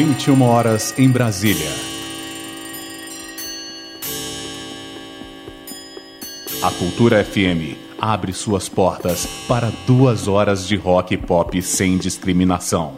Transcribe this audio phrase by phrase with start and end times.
[0.00, 1.72] 21 horas em Brasília.
[6.62, 12.94] A Cultura FM abre suas portas para duas horas de rock e pop sem discriminação.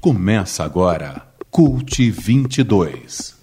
[0.00, 3.37] Começa agora Cult 22.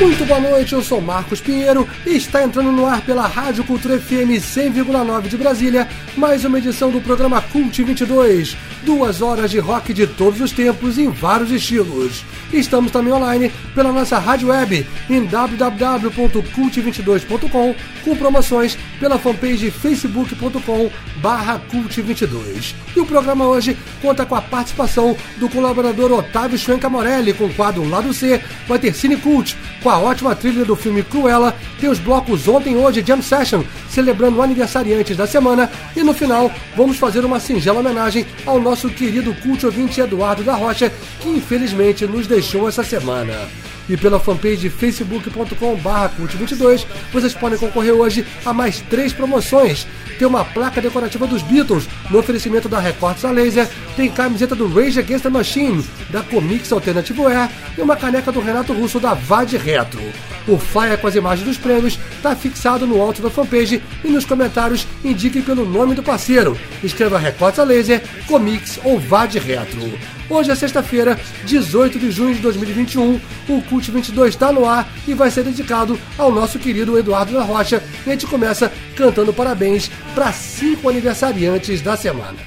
[0.00, 4.00] Muito boa noite, eu sou Marcos Pinheiro e está entrando no ar pela Rádio Cultura
[4.00, 5.86] FM 100,9 de Brasília,
[6.16, 8.56] mais uma edição do programa Cult 22.
[8.82, 12.24] Duas horas de rock de todos os tempos em vários estilos.
[12.52, 17.74] Estamos também online pela nossa rádio web em www.cult22.com
[18.04, 22.74] com promoções pela fanpage facebook.com barra cult22.
[22.96, 27.54] E o programa hoje conta com a participação do colaborador Otávio Schwenka Morelli com o
[27.54, 31.90] quadro Lado C, vai ter Cine Cult, com a ótima trilha do filme Cruella, tem
[31.90, 37.24] os blocos Ontem Hoje Jam Session, celebrando aniversariantes da semana, e no final vamos fazer
[37.24, 42.68] uma singela homenagem ao nosso querido cult ouvinte Eduardo da Rocha, que infelizmente nos deixou
[42.68, 43.48] essa semana
[43.90, 49.86] e pela fanpage facebook.com cult22 vocês podem concorrer hoje a mais três promoções.
[50.18, 54.68] Tem uma placa decorativa dos Beatles no oferecimento da Recortes a Laser, tem camiseta do
[54.68, 59.12] Rage Against the Machine, da Comics Alternativo Air e uma caneca do Renato Russo da
[59.14, 60.00] Vade Retro.
[60.46, 64.24] O flyer com as imagens dos prêmios está fixado no alto da fanpage e nos
[64.24, 66.56] comentários indique pelo nome do parceiro.
[66.82, 70.19] Escreva Recortes a Laser, Comics ou Vade Retro.
[70.30, 73.20] Hoje é sexta-feira, 18 de junho de 2021.
[73.48, 77.42] O Cult 22 está no ar e vai ser dedicado ao nosso querido Eduardo da
[77.42, 77.82] Rocha.
[78.06, 82.38] E a gente começa cantando parabéns para cinco aniversariantes da semana.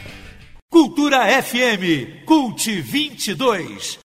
[0.71, 4.02] Cultura FM, Cult 22.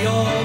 [0.00, 0.39] Dios.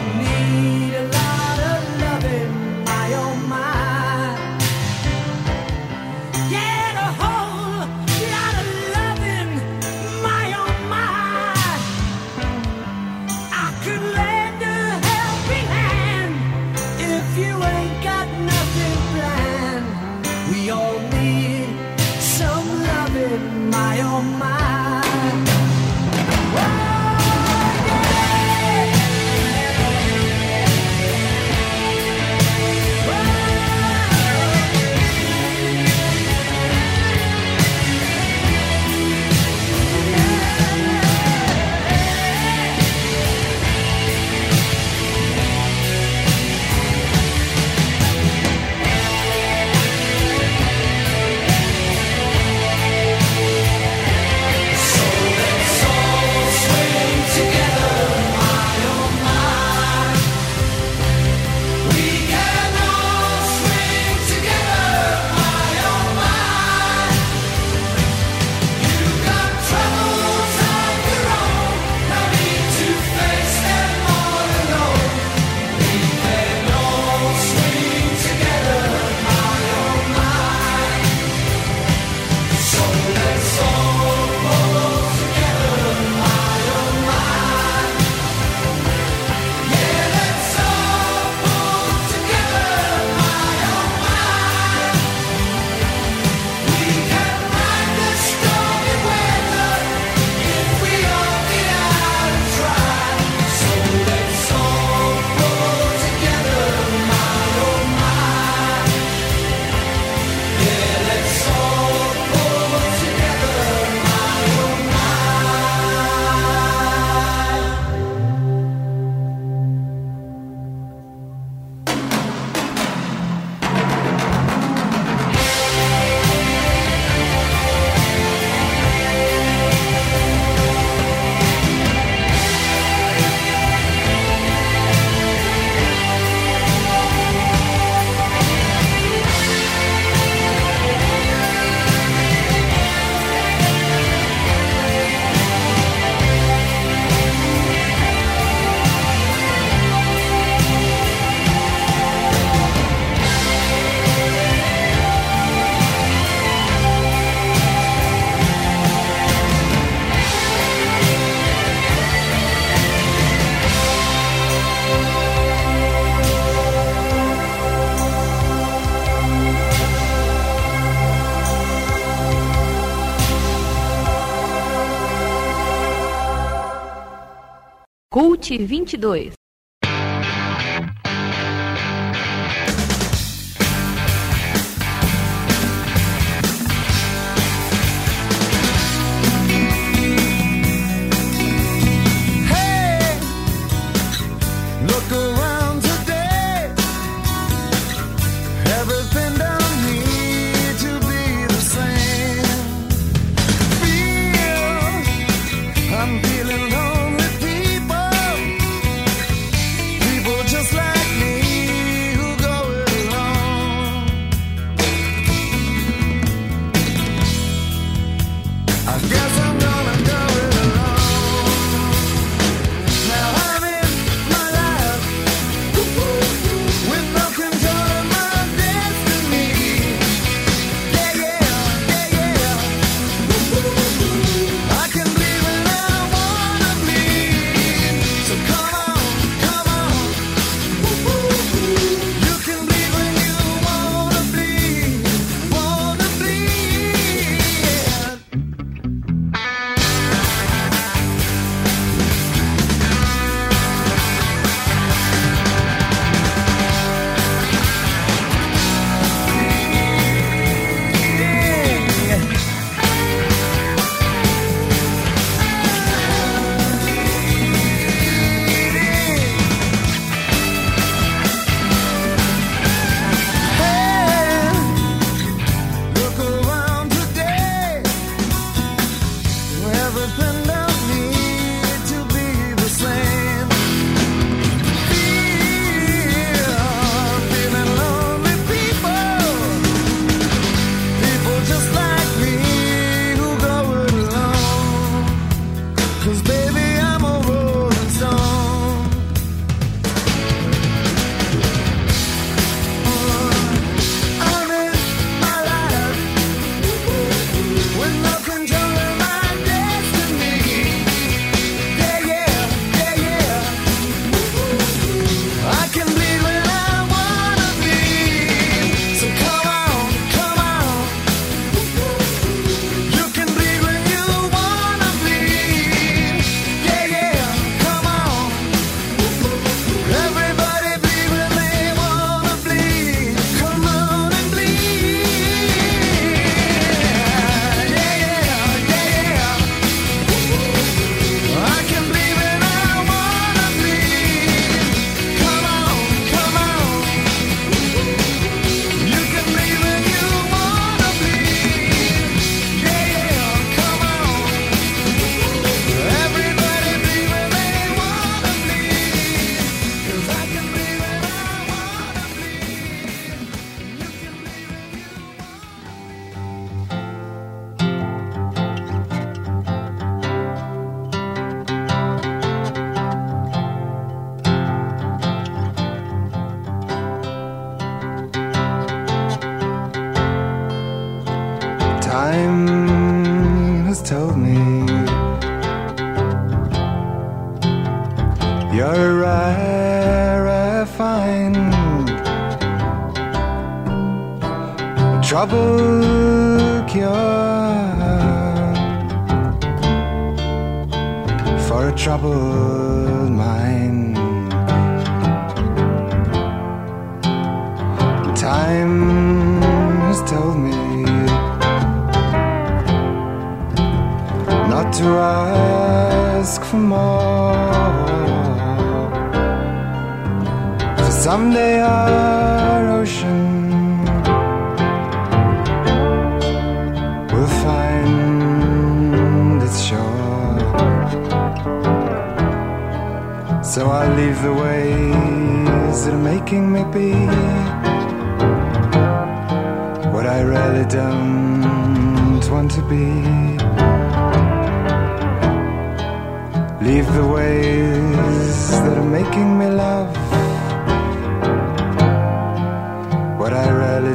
[178.46, 179.35] 2022.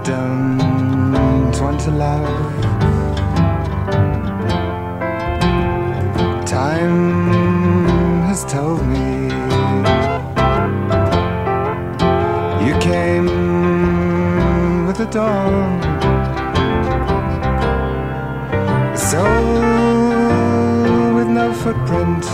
[0.04, 2.54] don't want to love.
[6.47, 9.25] Time has told me
[12.66, 13.26] you came
[14.87, 15.80] with the dawn.
[18.97, 19.23] So
[21.14, 22.25] with no footprint.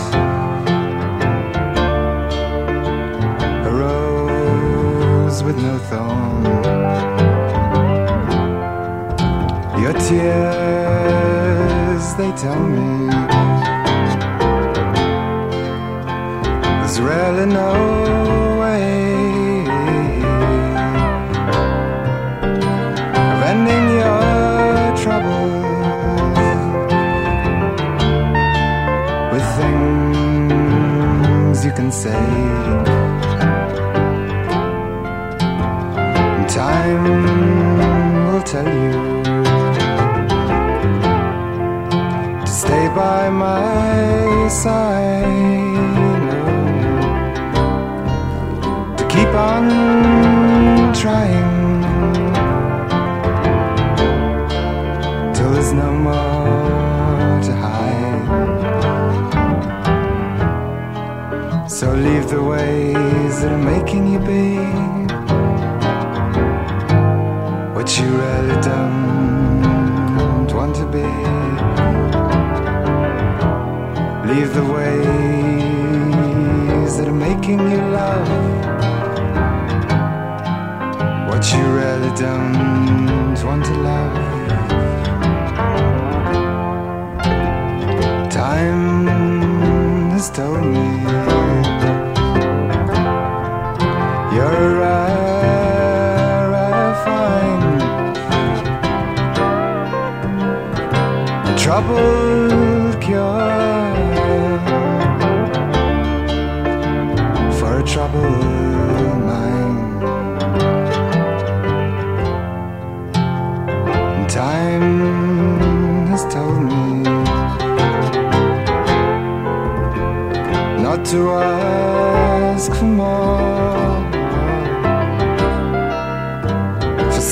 [3.65, 6.46] A rose with no thorn.
[10.07, 13.09] tears, they tell me.
[16.79, 18.16] There's really no
[44.63, 45.23] side
[48.97, 49.63] to keep on
[51.01, 51.81] trying
[55.35, 58.23] till there's no more to hide.
[61.69, 64.57] So leave the ways that are making you be
[67.75, 69.06] what you really don't.
[77.47, 78.27] making you love
[81.29, 84.06] what you really don't want to love.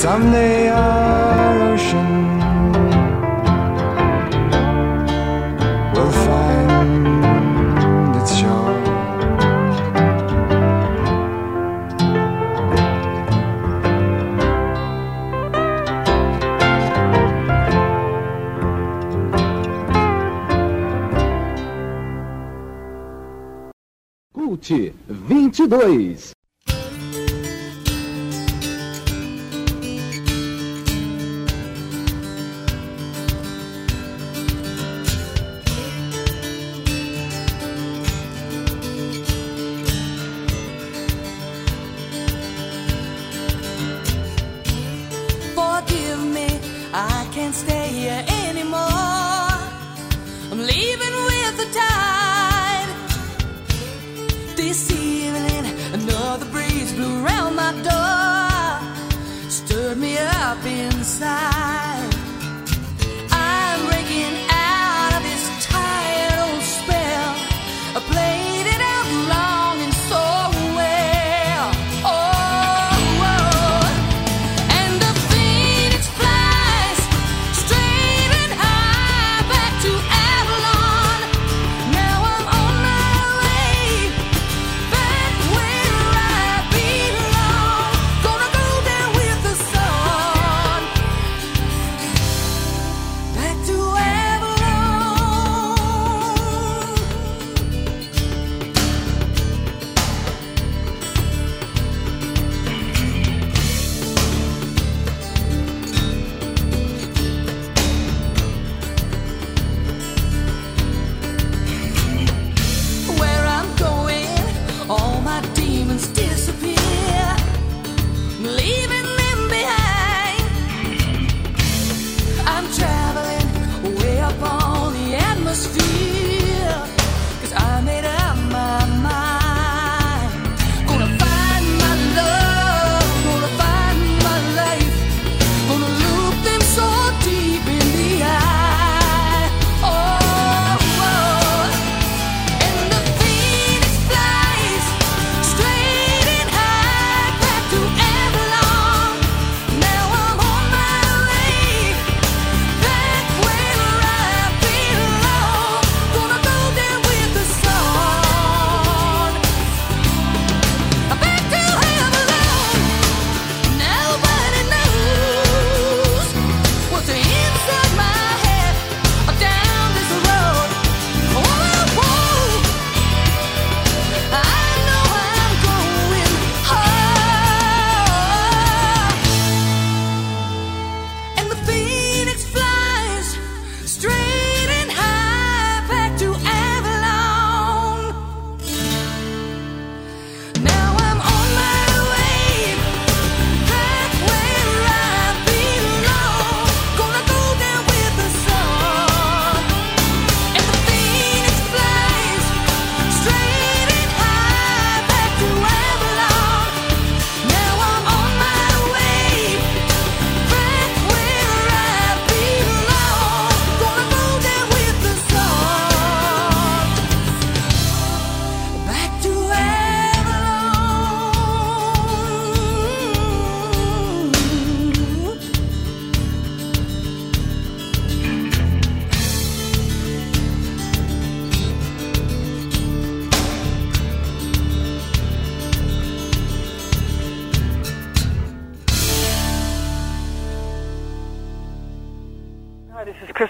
[0.06, 2.38] Someday our ocean
[5.94, 8.76] will find its shore.
[24.32, 26.35] Cult 22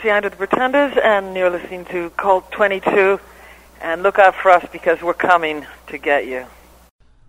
[0.07, 3.19] The Pretenders, and you're listening to Cult 22.
[3.83, 6.47] And look out for us because we're coming to get you.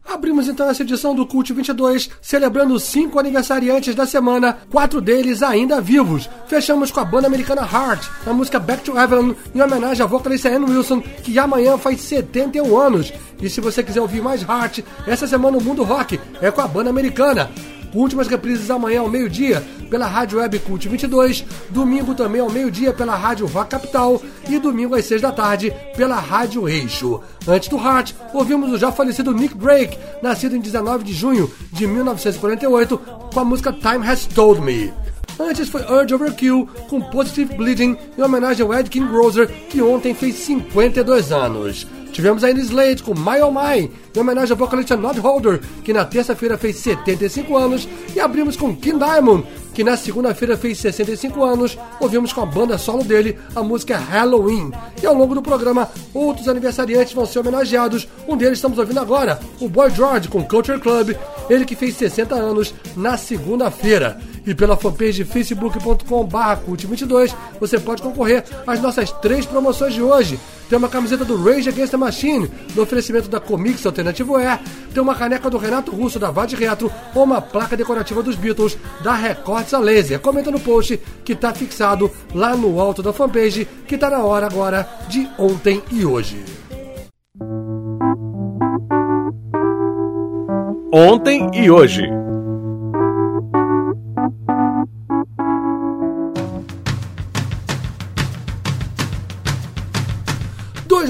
[0.05, 5.81] Abrimos então essa edição do Cult 22, celebrando cinco aniversariantes da semana, quatro deles ainda
[5.81, 6.29] vivos.
[6.45, 10.47] Fechamos com a banda americana Heart, a música Back to Heaven, em homenagem à vocalista
[10.47, 13.11] Anne Wilson, que amanhã faz 71 anos.
[13.41, 16.67] E se você quiser ouvir mais Heart, essa semana o Mundo Rock é com a
[16.67, 17.49] banda americana.
[17.93, 23.15] Últimas reprises amanhã ao meio-dia pela Rádio Web Cult 22, domingo também ao meio-dia pela
[23.15, 27.21] Rádio Rock Capital e domingo às 6 da tarde pela Rádio Eixo.
[27.47, 31.87] Antes do Heart, ouvimos o já falecido Nick Drake, nascido em 19 de junho de
[31.87, 32.97] 1948,
[33.33, 34.93] com a música Time Has Told Me.
[35.39, 40.13] Antes foi Urge Overkill com Positive Bleeding em homenagem ao Ed King Groser, que ontem
[40.13, 41.87] fez 52 anos.
[42.11, 46.03] Tivemos a Slade com My Oh My, em homenagem ao vocalista Nod Holder, que na
[46.05, 51.77] terça-feira fez 75 anos, e abrimos com King Diamond, que na segunda-feira fez 65 anos,
[51.99, 54.71] ouvimos com a banda solo dele a música Halloween.
[55.01, 58.07] E ao longo do programa, outros aniversariantes vão ser homenageados.
[58.27, 61.15] Um deles estamos ouvindo agora, o Boy George com Culture Club,
[61.47, 64.19] ele que fez 60 anos na segunda-feira.
[64.47, 70.39] E pela fanpage facebook.com/cult22 você pode concorrer às nossas três promoções de hoje.
[70.69, 74.61] Tem uma camiseta do Rage Against the Machine, no oferecimento da Comics Alternativo Air.
[74.93, 78.77] Tem uma caneca do Renato Russo, da Vade Retro, ou uma placa decorativa dos Beatles,
[79.03, 80.19] da Records a Laser.
[80.19, 84.45] Comenta no post que está fixado lá no alto da fanpage, que está na hora
[84.45, 86.41] agora de ontem e hoje.
[90.93, 92.26] Ontem e hoje.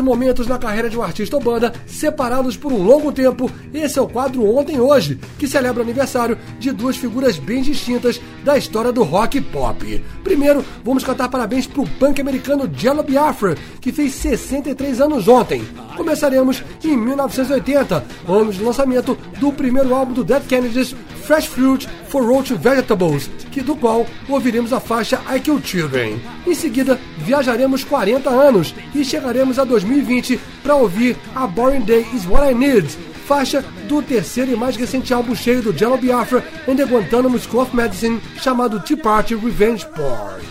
[0.07, 3.51] Momentos na carreira de um artista ou banda separados por um longo tempo.
[3.73, 8.21] Esse é o quadro Ontem Hoje, que celebra o aniversário de duas figuras bem distintas
[8.45, 10.03] da história do rock pop.
[10.23, 15.67] Primeiro, vamos cantar parabéns pro punk americano Jello Biafra, que fez 63 anos ontem.
[15.97, 20.95] Começaremos em 1980, ano de lançamento do primeiro álbum do Dead Kennedys,
[21.27, 26.21] Fresh Fruit for Roach Vegetables, que, do qual ouviremos a faixa I Kill Children.
[26.45, 29.65] Em seguida, viajaremos 40 anos e chegaremos a
[29.97, 32.87] 2020 para ouvir A Boring Day Is What I Need,
[33.27, 37.61] faixa do terceiro e mais recente álbum cheio do Jello Biafra and the Guantanamo School
[37.61, 40.41] of Medicine, chamado Tea Party Revenge Porn.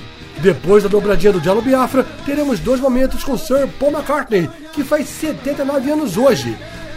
[0.43, 5.09] Depois da dobradinha do Jello Biafra, teremos dois momentos com Sir Paul McCartney, que faz
[5.09, 6.57] 79 anos hoje.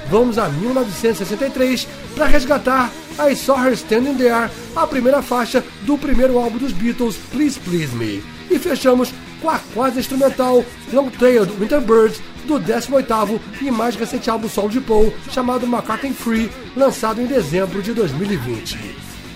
[0.09, 6.37] Vamos a 1963 para resgatar I Saw Her Standing There, a primeira faixa do primeiro
[6.39, 8.23] álbum dos Beatles, Please Please Me.
[8.49, 14.29] E fechamos com a quase instrumental Long Tailed Winter Birds, do 18º e mais recente
[14.29, 18.77] álbum solo de Paul, chamado McCartney Free, lançado em dezembro de 2020.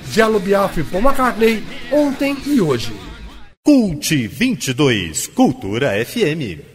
[0.10, 2.94] Jello Biafra e Paul McCartney, ontem e hoje.
[3.64, 6.73] Cult 22 Cultura FM.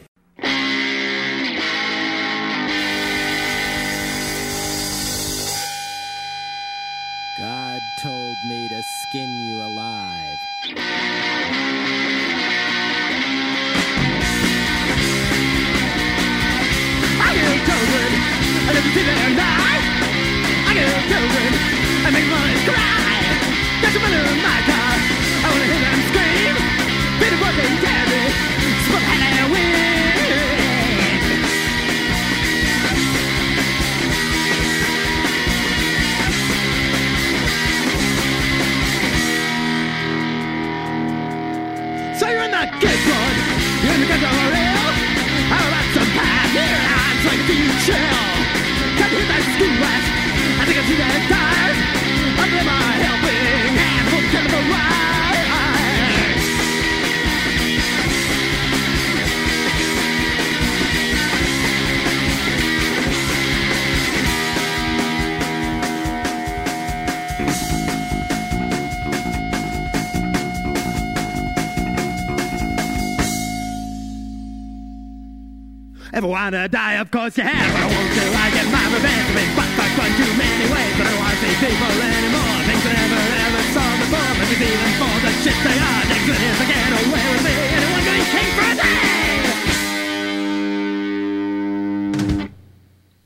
[77.08, 77.72] Of course you have.
[77.72, 79.32] I won't till I get my revenge.
[79.32, 80.92] I've been fucked, fucked, fucked too many ways.
[80.92, 82.60] But I don't wanna see people anymore.
[82.68, 83.16] Things I never
[83.48, 84.32] ever saw before.
[84.36, 86.04] But you see them for the shit they are.
[86.04, 87.56] Things that if I get away with me.
[87.80, 89.08] Anyone gonna king for a day?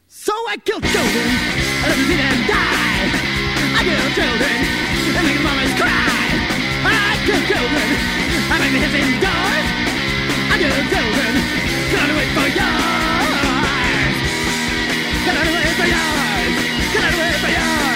[0.06, 1.26] So I kill children.
[1.82, 3.02] I never see them die.
[3.66, 4.58] I kill children.
[5.10, 6.30] And make mamas cry.
[6.86, 7.88] I kill children.
[8.46, 9.66] I make the hits indoors.
[10.54, 11.34] I kill children.
[11.98, 12.81] I wait for yours?
[15.72, 16.46] retallar,
[16.92, 17.91] que retallar.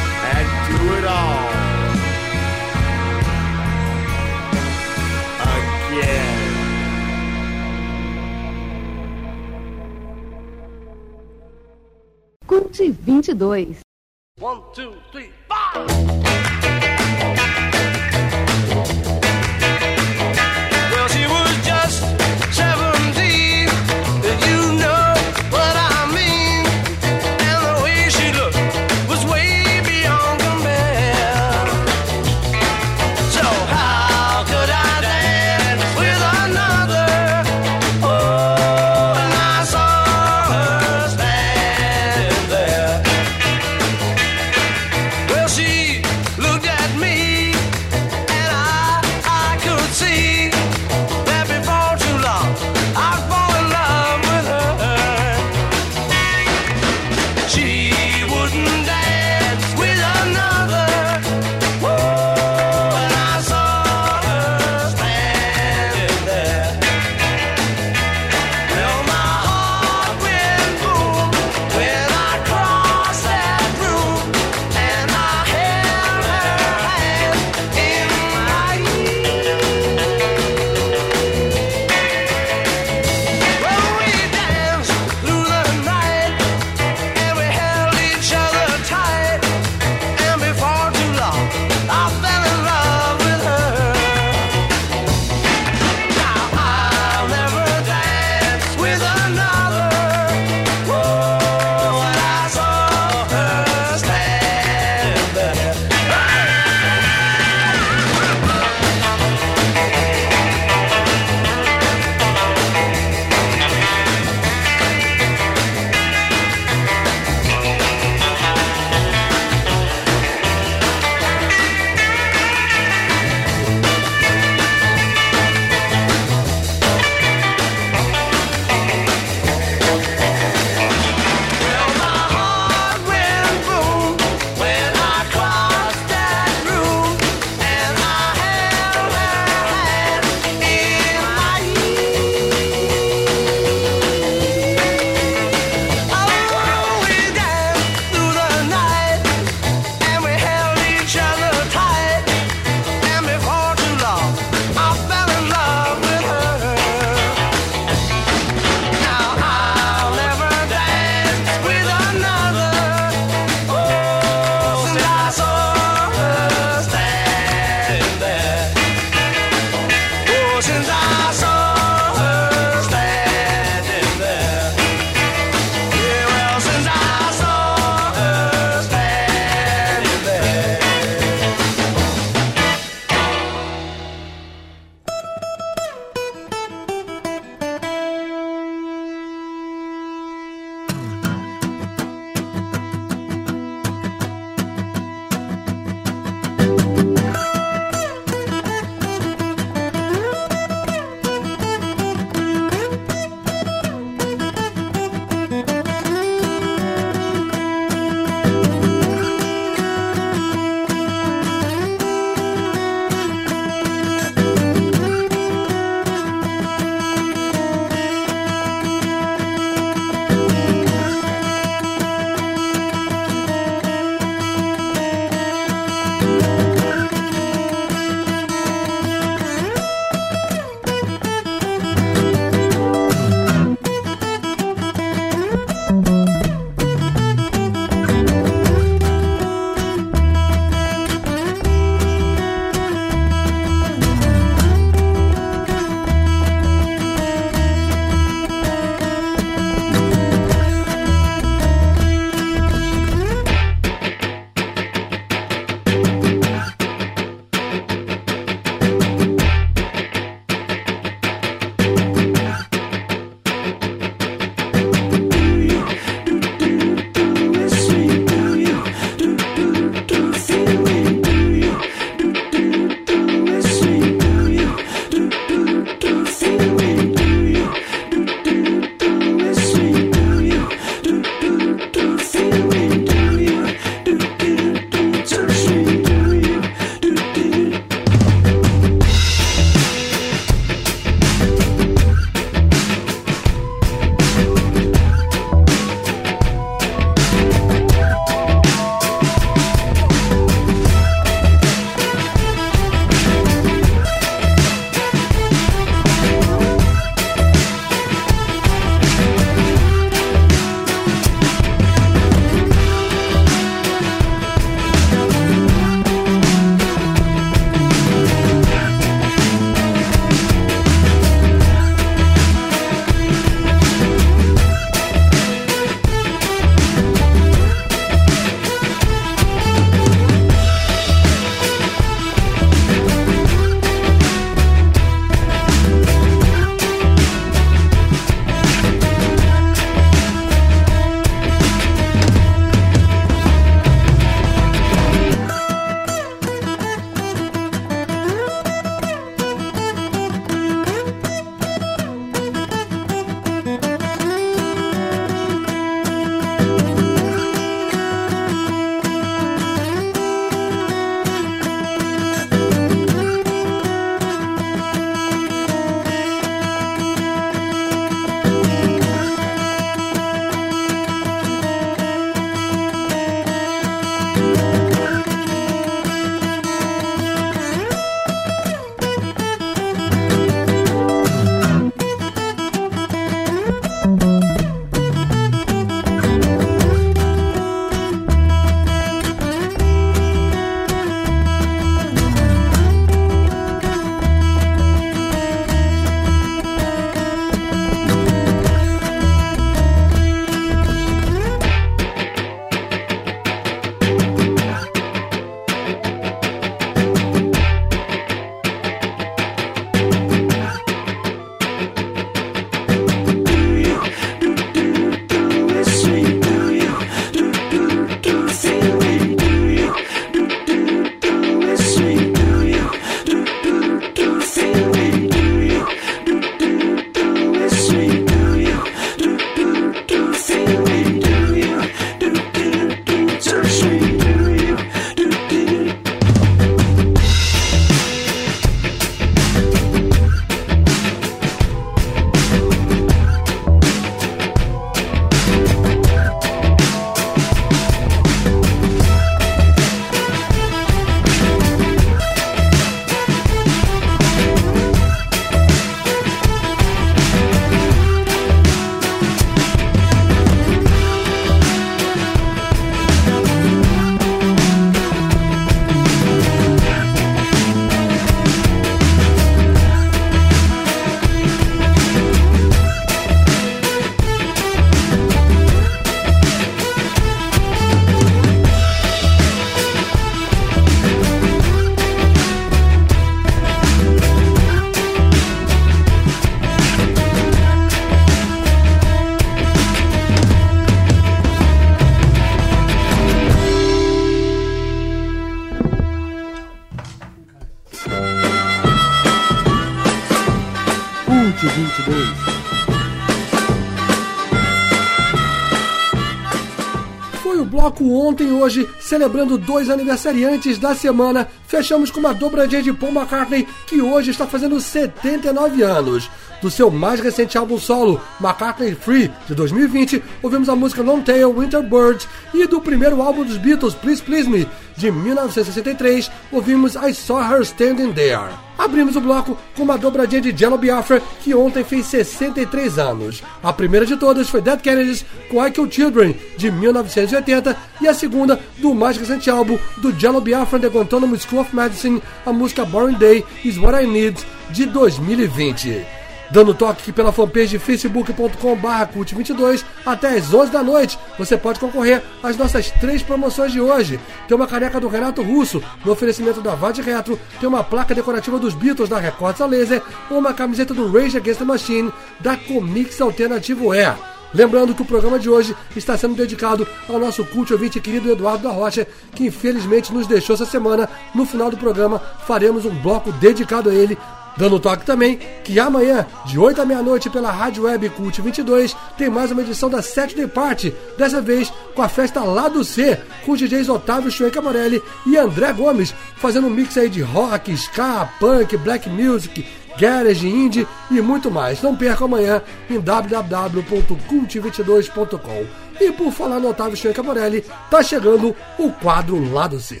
[507.92, 511.48] Bloco ontem e hoje, celebrando dois aniversariantes da semana.
[511.72, 516.30] Fechamos com uma dobradinha de Paul McCartney, que hoje está fazendo 79 anos.
[516.60, 521.50] Do seu mais recente álbum solo, McCartney Free, de 2020, ouvimos a música Long Tail
[521.50, 522.28] Winter Bird.
[522.52, 524.68] E do primeiro álbum dos Beatles, Please Please Me,
[524.98, 528.52] de 1963, ouvimos I Saw Her Standing There.
[528.78, 533.42] Abrimos o bloco com uma dobradinha de Jello Biafra, que ontem fez 63 anos.
[533.62, 538.14] A primeira de todas foi Dead Kennedys com I Kill Children, de 1980, e a
[538.14, 543.16] segunda do mais recente álbum do Jello Biafra the Guantanamo School of a música Boring
[543.16, 550.52] Day Is What I Need, de 2020 dando toque pela fanpage facebook.com.br cult22 até às
[550.52, 551.18] 11 da noite.
[551.38, 554.20] Você pode concorrer às nossas três promoções de hoje.
[554.46, 558.58] Tem uma caneca do Renato Russo, no oferecimento da Vade Retro, tem uma placa decorativa
[558.58, 562.56] dos Beatles da Records a Laser, ou uma camiseta do Rage Against the Machine da
[562.56, 564.31] Comics Alternativo Air.
[564.54, 568.64] Lembrando que o programa de hoje está sendo dedicado ao nosso culto ouvinte querido Eduardo
[568.64, 571.08] da Rocha, que infelizmente nos deixou essa semana.
[571.34, 574.16] No final do programa faremos um bloco dedicado a ele,
[574.56, 579.30] Dando toque também que amanhã, de 8 à meia-noite, pela Rádio Web Cult 22, tem
[579.30, 583.52] mais uma edição da Saturday Party, dessa vez com a festa lá do C, com
[583.52, 588.28] os DJs Otávio Schwenk Amorelli e André Gomes, fazendo um mix aí de rock, ska,
[588.38, 589.64] punk, black music,
[589.98, 591.82] garage, indie e muito mais.
[591.82, 595.66] Não perca amanhã em www.cult22.com.
[596.00, 600.00] E por falar no Otávio Schwenk Amorelli, tá chegando o quadro Lado C.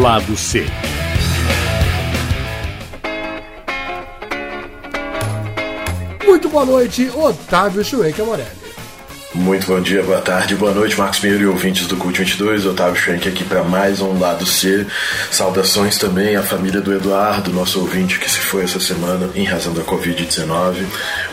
[0.00, 0.66] Lado C.
[6.24, 8.63] Muito boa noite, Otávio Schwenk Amorelli.
[9.34, 12.66] Muito bom dia, boa tarde, boa noite, Marcos Pinheiro e ouvintes do Cult 22.
[12.66, 14.86] Otávio Schwenk aqui para mais um Lado C.
[15.28, 19.74] Saudações também à família do Eduardo, nosso ouvinte que se foi essa semana em razão
[19.74, 20.84] da Covid-19.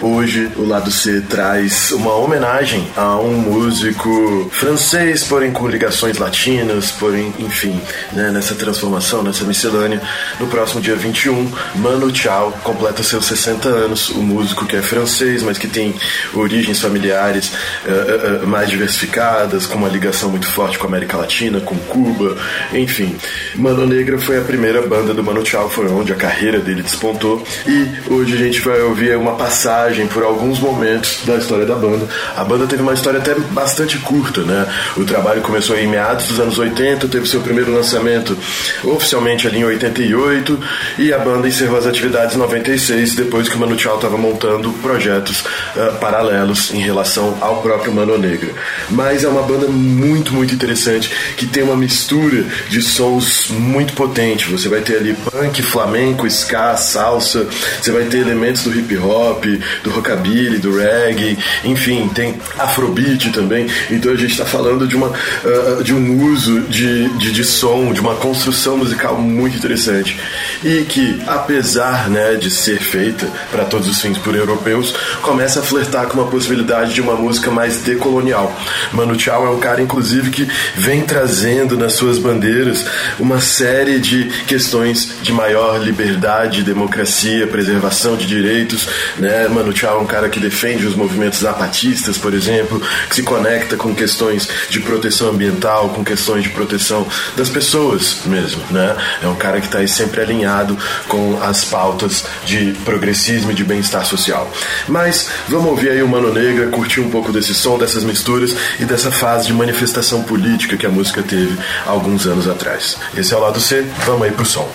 [0.02, 6.90] Hoje, o Lado C traz uma homenagem a um músico francês, porém com ligações latinas,
[6.90, 7.80] porém, enfim,
[8.14, 10.02] né, nessa transformação, nessa miscelânea.
[10.40, 14.10] No próximo dia 21, Mano Chao completa seus 60 anos.
[14.10, 15.94] O músico que é francês, mas que tem
[16.34, 17.52] origens familiares
[17.92, 22.38] uh, uh, mais diversificadas, com uma ligação muito forte com a América Latina, com Cuba,
[22.74, 23.16] enfim.
[23.56, 27.44] Mano Negra foi a primeira banda do Mano Chao, foi onde a carreira dele despontou.
[27.68, 32.08] E hoje a gente vai ouvir uma passagem por alguns momentos da história da banda.
[32.36, 34.68] A banda teve uma história até bastante curta, né?
[34.96, 38.38] O trabalho começou em meados dos anos 80, teve seu primeiro lançamento
[38.84, 40.60] oficialmente ali em 88
[41.00, 44.72] e a banda encerrou as atividades em 96, depois que o Mano Chao estava montando
[44.74, 48.54] projetos uh, paralelos em relação ao próprio Mano Negra.
[48.90, 54.50] Mas é uma banda muito, muito interessante que tem uma mistura de sons muito potente.
[54.50, 57.48] Você vai ter ali punk, flamenco, ska, salsa,
[57.82, 59.46] você vai ter elementos do hip hop,
[59.84, 63.68] do rockabilly, do reggae, enfim, tem afrobeat também.
[63.90, 67.94] Então a gente está falando de, uma, uh, de um uso de, de, de som,
[67.94, 70.20] de uma construção musical muito interessante.
[70.64, 75.64] E que, apesar né, de ser feita para todos os fins por europeus, começa a
[75.64, 78.56] flertar com uma possibilidade de uma música mais decolonial.
[78.92, 82.86] Manu Chao é um cara, inclusive, que vem trazendo nas suas bandeiras
[83.20, 88.88] uma série de questões de maior liberdade, democracia, preservação de direitos.
[89.18, 89.48] Né?
[89.48, 93.76] Manu Chao é um cara que defende os movimentos zapatistas, por exemplo, que se conecta
[93.76, 98.62] com questões de proteção ambiental, com questões de proteção das pessoas mesmo.
[98.70, 98.96] Né?
[99.22, 104.06] É um cara que está sempre alinhado com as pautas de progressismo e de bem-estar
[104.06, 104.52] social.
[104.88, 108.86] Mas vamos ouvir aí o Mano Negra, curtir um pouco desse som, dessas misturas e
[108.86, 112.98] dessa fase de manifestação política que a música teve há alguns anos atrás.
[113.16, 114.68] Esse é o lado C, vamos aí pro som.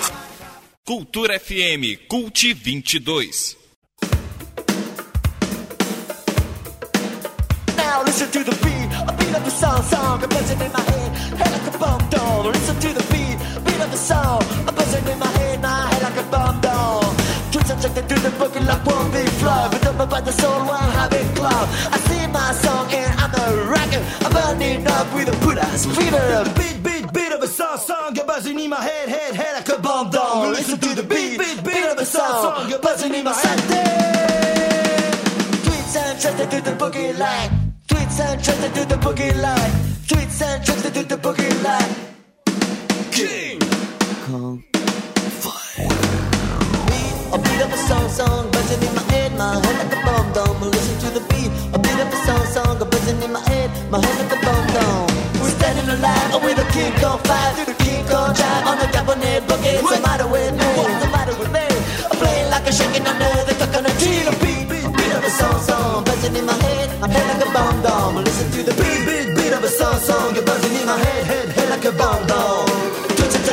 [0.85, 3.57] Cultura FM, Cult 22.
[7.77, 10.81] Now listen to the beat, a beat of the song, song, a buzzing in my
[10.81, 12.53] head, head like a bomb down.
[12.53, 16.03] Listen to the beat, beat of the song, a buzzing in my head, my head
[16.03, 16.61] like a bomb
[17.57, 20.91] Twist subjected to the boogie like one big flow, but don't by the soul while
[21.01, 21.67] having club.
[21.91, 25.87] I sing my song and I'm a rocker, I'm burning up with a put ass
[25.87, 26.45] fever.
[26.55, 29.69] Beat, beat, beat of a song, song, a buzzing in my head, head, head like
[29.71, 30.53] a bomb down.
[30.53, 33.59] Listen to the beat, beat, beat of a song, song You're buzzing in my head.
[35.65, 37.73] Tweets and trusted to the boogie line.
[37.89, 39.73] Tweets and trusted to the boogie line.
[40.05, 41.95] Tweets and trusted to the boogie line.
[43.13, 43.61] King
[44.27, 44.76] Kong
[47.35, 50.33] a beat of a song song buzzing in my head, my head like a bomb
[50.33, 50.61] dome.
[50.71, 51.51] Listen to the beat.
[51.75, 54.39] A beat of a song song a buzzing in my head, my head like a
[54.47, 55.11] bomb bomb.
[55.43, 58.79] We're standing alive oh, with a king on fire through the king on drive on
[58.79, 59.83] the Japanese boogie.
[59.83, 60.69] What's the matter with me?
[60.79, 61.67] What's the matter with me?
[62.07, 64.23] I'm playing like a shaking under the coconut tree.
[64.23, 67.43] A beat, beat, beat of a song song buzzing in my head, my head like
[67.43, 68.17] a bomb dome.
[68.23, 71.23] Listen to the beat, beat, beat of a song song you're buzzing in my head,
[71.27, 72.76] head, head like a bomb bomb.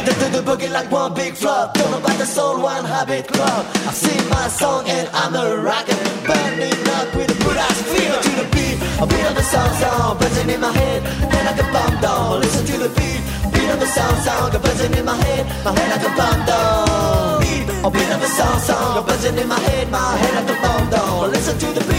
[0.03, 1.75] It, to the, the boogie like one big flop.
[1.75, 3.65] Don't know about the soul, one habit club.
[3.87, 5.95] I sing my song and I'm a rocker,
[6.27, 8.75] burning up with a good ass feel to the beat.
[8.99, 12.41] A beat of the song, song, buzzing in my head, head like a bomb dome.
[12.41, 13.21] Listen to the beat,
[13.53, 16.33] beat of a song, song, buzzing in my head, my head like a bomb.
[17.39, 20.61] Beat, a beat of a song, song, buzzing in my head, my head like a
[20.61, 21.31] bomb dome.
[21.31, 21.92] Listen to the beat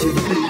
[0.00, 0.49] to the beat.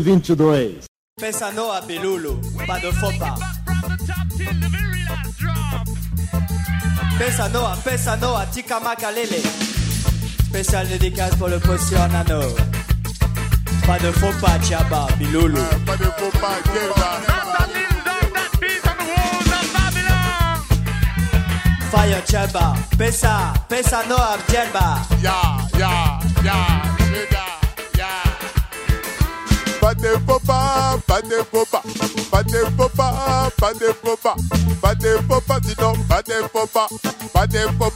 [0.00, 0.80] 2022.
[1.20, 3.34] Peça no apelulo, pas de faux pas.
[7.18, 8.80] Peça noa, peça noa, tika.
[10.46, 12.40] Spécial dédicace pour le potion nano.
[13.86, 15.60] Pas de faux pas, Tchaba, Biloulou.
[15.84, 16.58] Pas ah, de faux pas,
[21.90, 25.02] Fire Cheba, Pesa, Pesa Noab Jelba.
[25.22, 26.81] Yeah, yeah, yeah.
[30.46, 31.66] Pas, pas de faux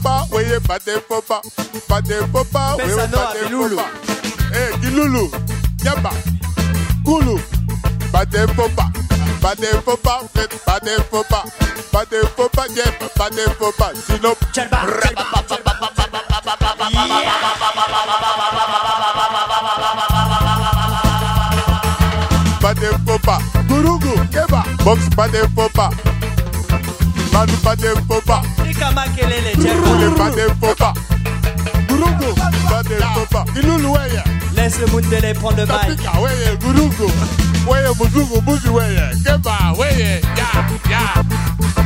[0.03, 1.43] pas, oui, pas de faux pas,
[1.89, 3.77] pas de faux pas, oui, Pensa no pas a de faux Bilulu.
[3.77, 3.91] pas.
[4.55, 5.31] Eh, Gilulu,
[5.85, 6.11] Yamba,
[7.05, 7.37] Kulu,
[8.13, 8.89] pas de faux pas,
[9.43, 11.45] pas de faux pas, faites pas de faux pas,
[11.93, 12.17] pas de
[24.97, 25.91] Fox Badempopa.
[27.33, 28.43] Manu Badempopa.
[28.67, 30.95] Nika Makelele Tchekole Badempopa.
[31.89, 32.35] Burugo
[32.71, 33.45] Badempopa.
[33.57, 34.25] Iluluweya.
[34.55, 35.97] Laisse le Mundele prendre le bail.
[35.97, 37.11] Tapika Weye Burugo.
[37.69, 39.11] Weye Burugo Buzi Weye.
[39.25, 39.75] Keba
[40.37, 40.49] Ya,
[40.91, 41.86] ya.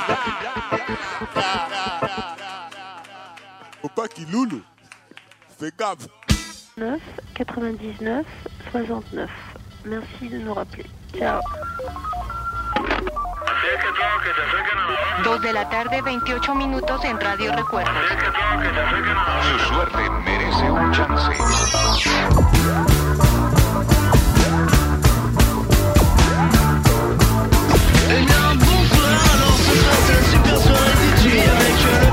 [4.21, 4.61] pas qu'il loulou.
[5.59, 6.07] Fais gaffe.
[6.77, 6.99] 9
[7.35, 8.25] 99
[8.71, 9.29] 69.
[9.85, 10.85] Merci de nous rappeler.
[11.17, 11.41] Ciao.
[15.23, 17.91] 2 de la tarde, 28 minutos en Radio Recuerdos.
[19.43, 21.29] Su suerte merece un chance.
[29.33, 32.10] Alors ce soir c'est la super soirée DJ avec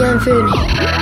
[0.00, 0.99] bienvenue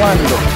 [0.00, 0.49] Cuando.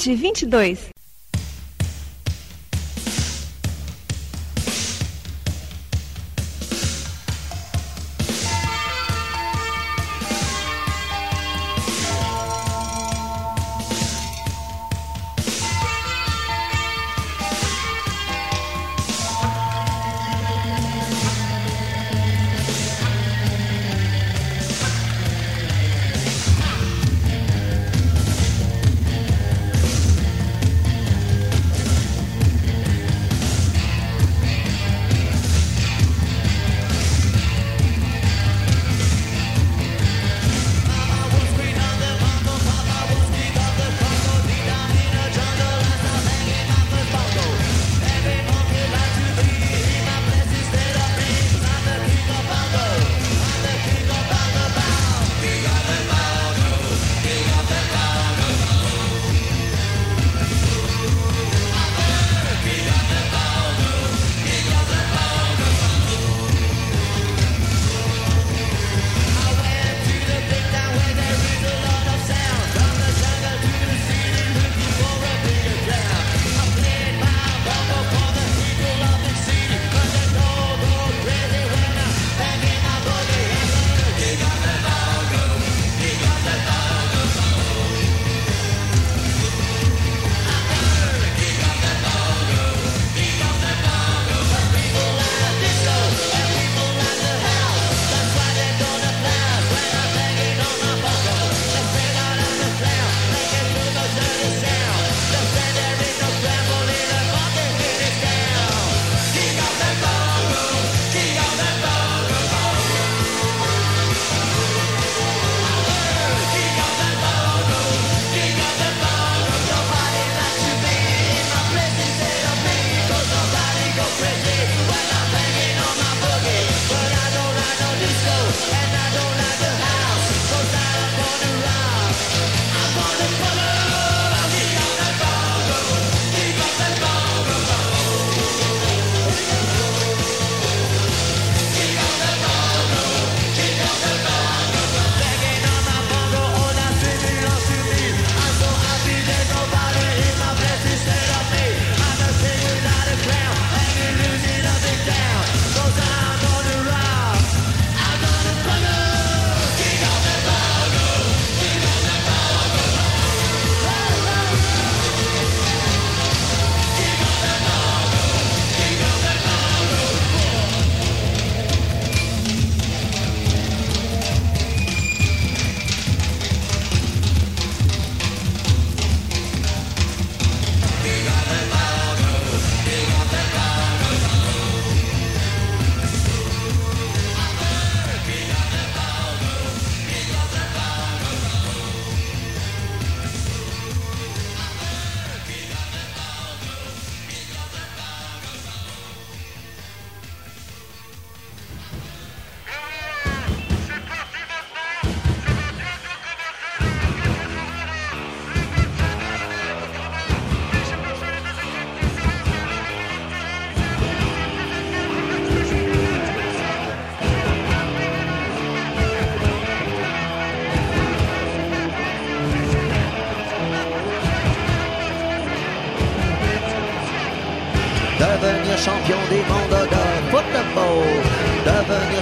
[0.00, 0.89] 2022.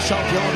[0.08, 0.47] 小飘。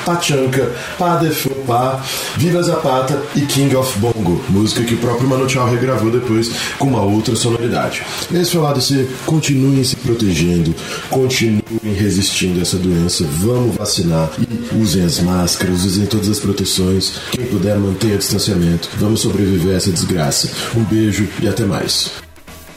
[0.04, 1.30] Pachanca, Pá de
[2.36, 6.88] Viva Zapata e King of Bongo, música que o próprio Mano Tchau regravou depois com
[6.88, 8.02] uma outra sonoridade.
[8.32, 8.80] Esse foi lado
[9.24, 10.74] continuem se protegendo,
[11.10, 11.62] continuem
[11.96, 16.55] resistindo a essa doença, vamos vacinar e usem as máscaras, usem todas as proteções.
[17.32, 18.88] Quem puder, mantenha distanciamento.
[18.96, 20.50] Vamos sobreviver a essa desgraça.
[20.76, 22.10] Um beijo e até mais.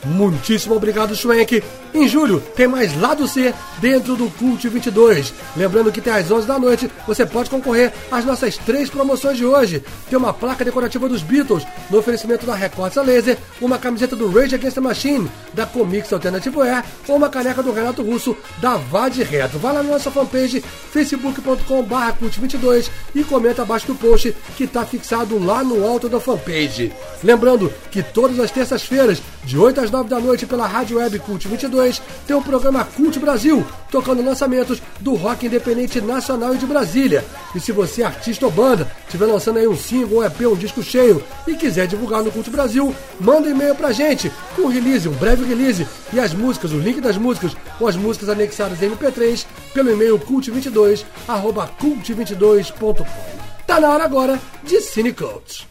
[0.05, 1.61] Muitíssimo obrigado, Schwenk.
[1.93, 5.33] Em julho tem mais Lado C dentro do Cult 22.
[5.57, 9.45] Lembrando que até às 11 da noite você pode concorrer às nossas três promoções de
[9.45, 9.83] hoje.
[10.09, 14.55] Tem uma placa decorativa dos Beatles no oferecimento da Records Laser, uma camiseta do Rage
[14.55, 19.23] Against the Machine da Comics Alternative Air ou uma caneca do Renato Russo da Vade
[19.23, 19.57] Reto.
[19.57, 25.43] Vai lá na nossa fanpage facebook.com.br cult22 e comenta abaixo do post que está fixado
[25.43, 26.91] lá no alto da fanpage.
[27.23, 31.47] Lembrando que todas as terças-feiras, De 8 às 9 da noite pela Rádio Web Cult
[31.47, 31.78] 22,
[32.27, 37.23] tem o programa Cult Brasil, tocando lançamentos do rock independente nacional e de Brasília.
[37.55, 40.55] E se você é artista ou banda, estiver lançando aí um single, um EP, um
[40.55, 44.67] disco cheio e quiser divulgar no Cult Brasil, manda um e-mail pra gente com um
[44.67, 48.81] release, um breve release e as músicas, o link das músicas ou as músicas anexadas
[48.81, 53.05] em MP3 pelo e-mail cult22 arroba cult22.com.
[53.65, 55.67] Tá na hora agora de Cine Cult.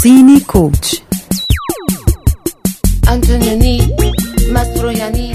[0.00, 1.07] Cine Cult.
[3.08, 3.78] Antonioni,
[4.52, 5.32] Mastroianni.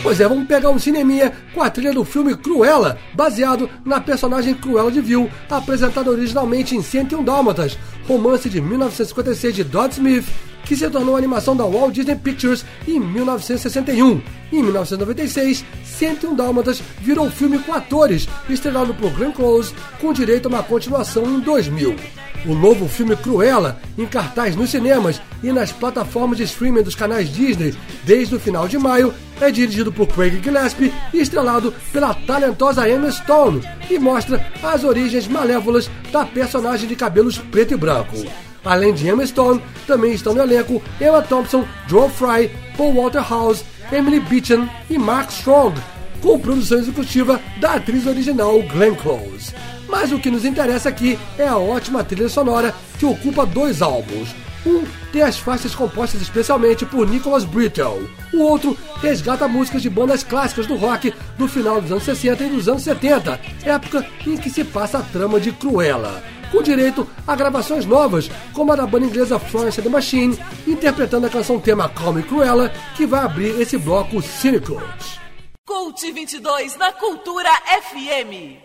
[0.00, 4.54] Pois é, vamos pegar um cineminha com a trilha do filme Cruella, baseado na personagem
[4.54, 7.76] Cruella de Vil, apresentada originalmente em 101 Dálmatas,
[8.06, 10.26] romance de 1956 de Dodd Smith,
[10.64, 14.20] que se tornou animação da Walt Disney Pictures em 1961.
[14.52, 20.48] Em 1996, 101 Dálmatas virou filme com atores, estrelado por Glenn Close, com direito a
[20.48, 21.96] uma continuação em 2000.
[22.44, 27.32] O novo filme Cruella, em cartaz nos cinemas e nas plataformas de streaming dos canais
[27.32, 27.72] Disney
[28.04, 33.10] desde o final de maio, é dirigido por Craig Gillespie e estrelado pela talentosa Emma
[33.12, 38.16] Stone e mostra as origens malévolas da personagem de cabelos preto e branco.
[38.64, 43.64] Além de Emma Stone, também estão no elenco Emma Thompson, Joe Fry, Paul Walter House,
[43.90, 45.78] Emily Beecham e Mark Strong,
[46.20, 49.52] com produção executiva da atriz original Glenn Close.
[49.88, 54.34] Mas o que nos interessa aqui é a ótima trilha sonora que ocupa dois álbuns.
[54.64, 58.08] Um tem as faixas compostas especialmente por Nicholas Brittle.
[58.32, 62.48] O outro resgata músicas de bandas clássicas do rock do final dos anos 60 e
[62.48, 66.22] dos anos 70, época em que se passa a trama de Cruella.
[66.52, 71.26] Com direito a gravações novas, como a da banda inglesa Florence and the Machine, interpretando
[71.26, 75.18] a canção tema Calm Me Cruella, que vai abrir esse bloco Cynicals.
[75.66, 77.48] Cult 22 na Cultura
[77.82, 78.60] FM.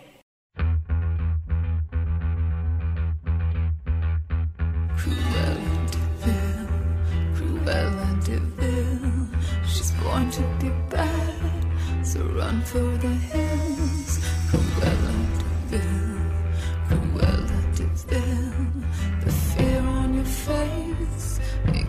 [7.34, 9.28] Cruella de Vil.
[9.66, 13.77] She's born to be bad, so run for the hills.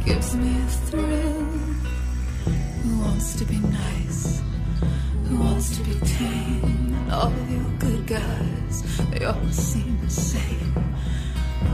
[0.09, 1.43] Gives me a thrill.
[2.81, 4.41] Who wants to be nice?
[5.25, 7.07] Who wants to be tame?
[7.11, 8.75] All of you good guys,
[9.11, 10.73] they all seem the same.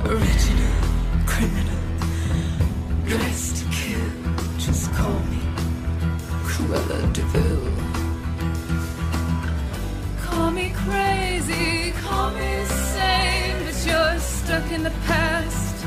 [0.04, 0.76] Original,
[1.26, 1.82] criminal,
[3.06, 4.12] dressed to kill.
[4.58, 5.44] Just call me
[6.50, 7.66] Cruella de Vil.
[10.26, 15.86] Call me crazy, call me sane, but you're stuck in the past,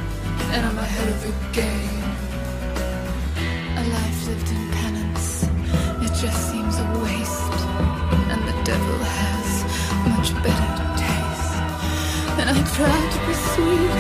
[0.53, 2.28] and I'm ahead of the game.
[4.31, 7.61] It just seems a waste,
[8.33, 9.49] and the devil has
[10.13, 10.71] much better
[11.01, 11.55] taste.
[12.39, 13.95] And I try to be sweet,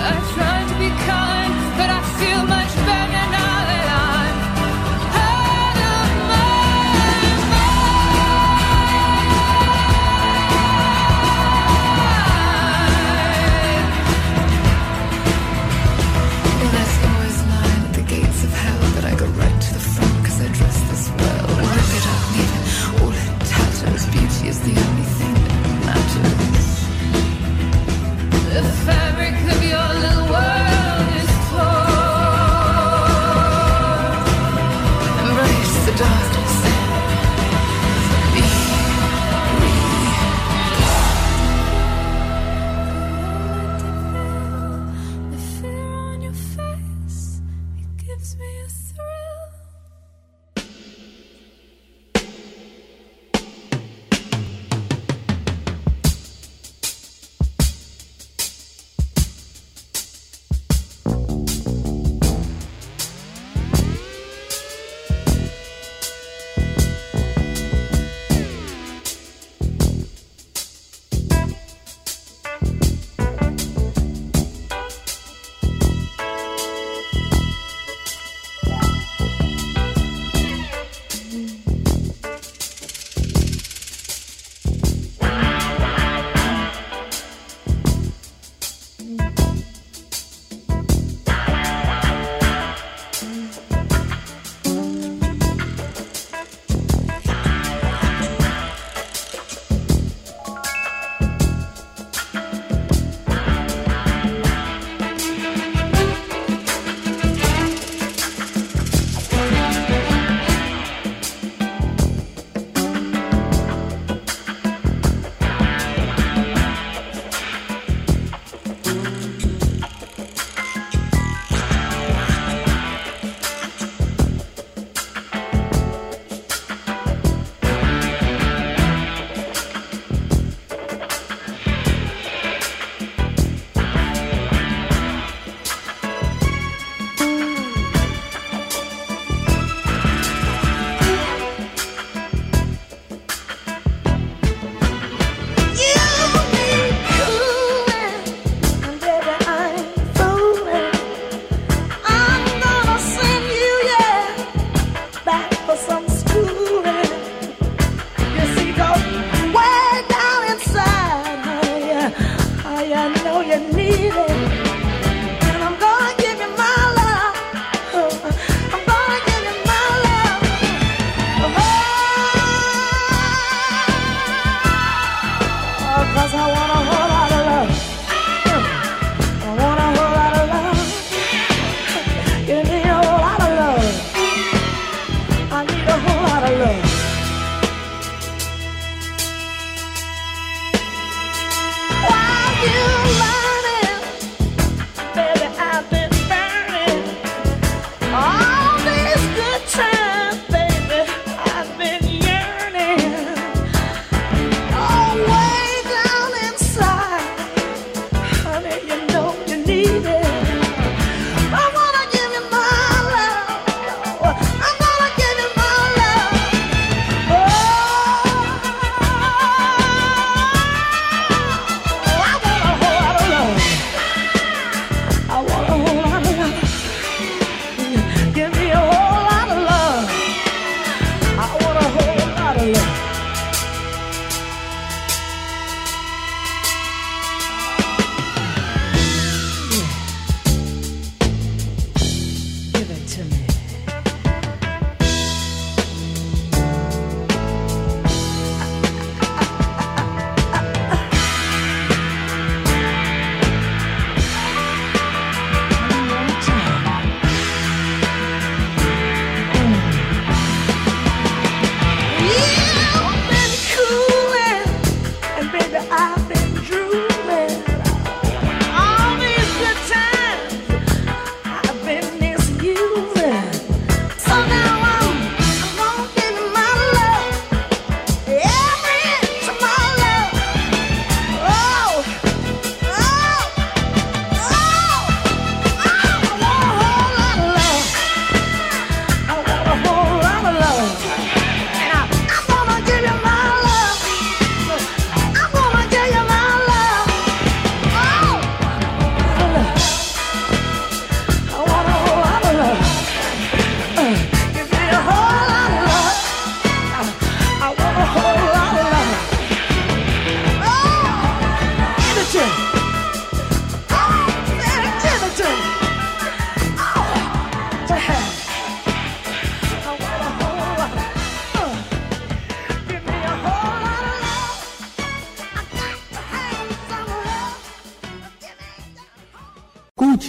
[0.00, 3.53] I try to be kind, but I feel much better now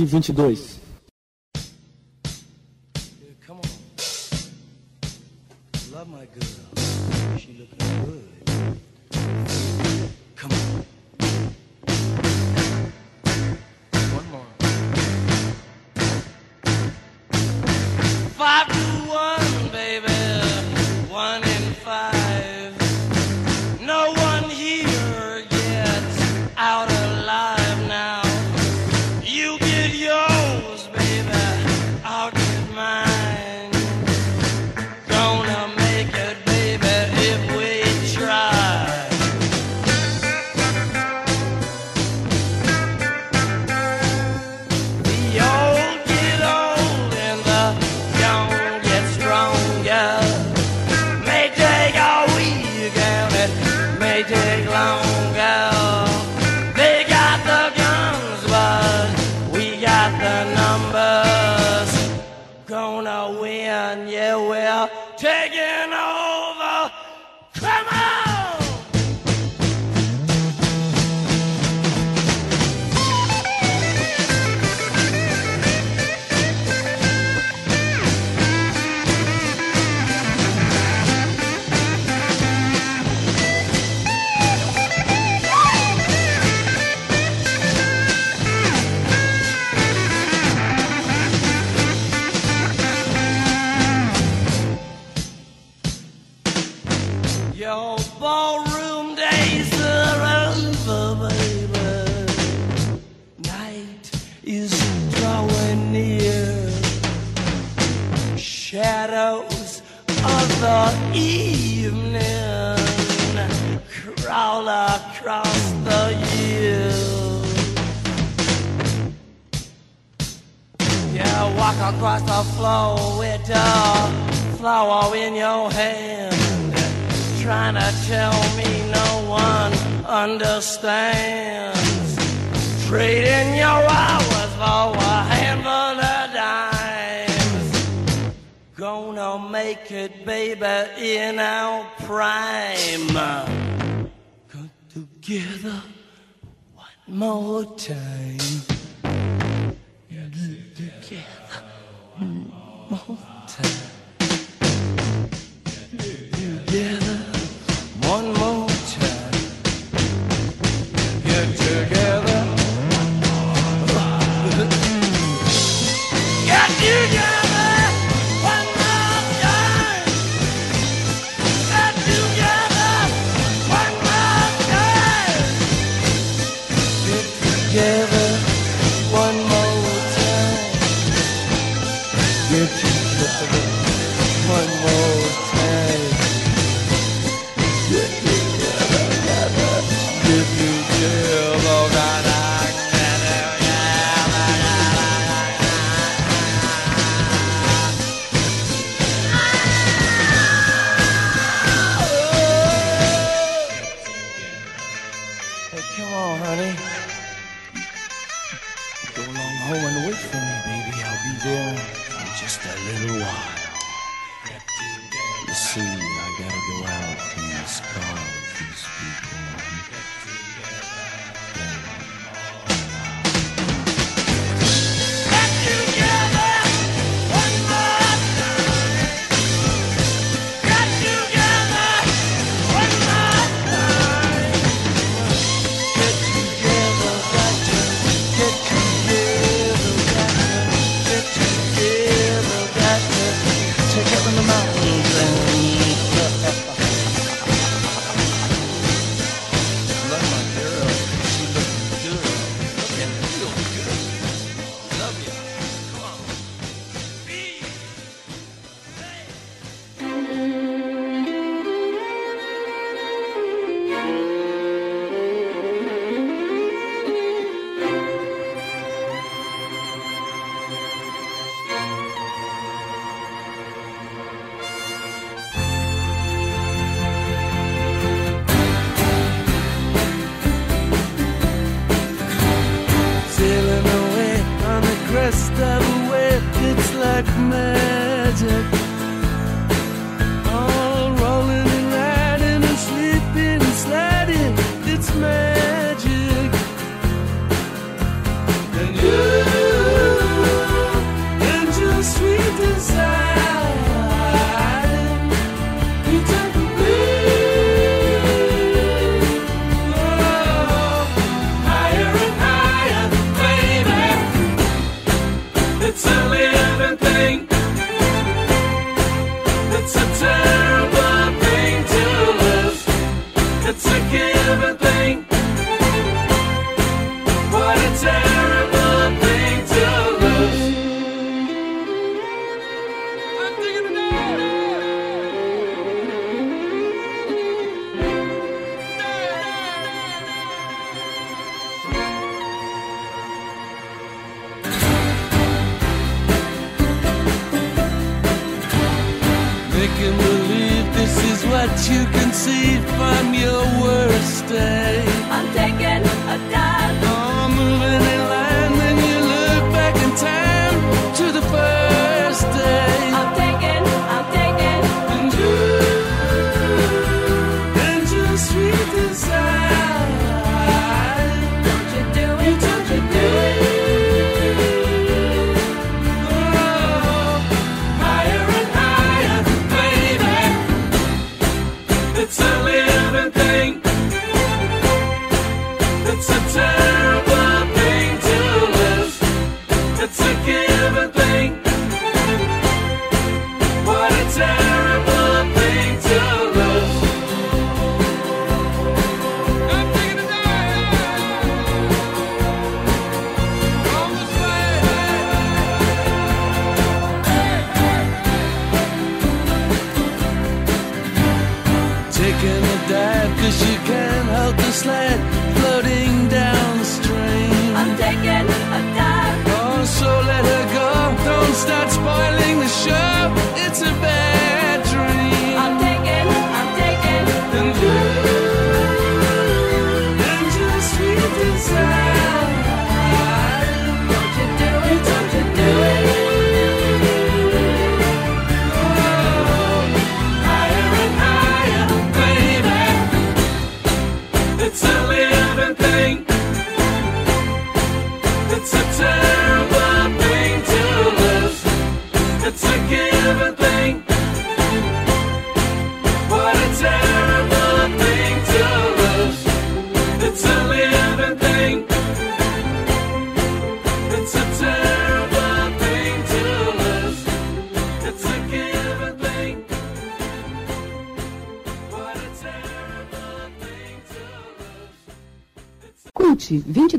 [0.07, 0.84] 2022.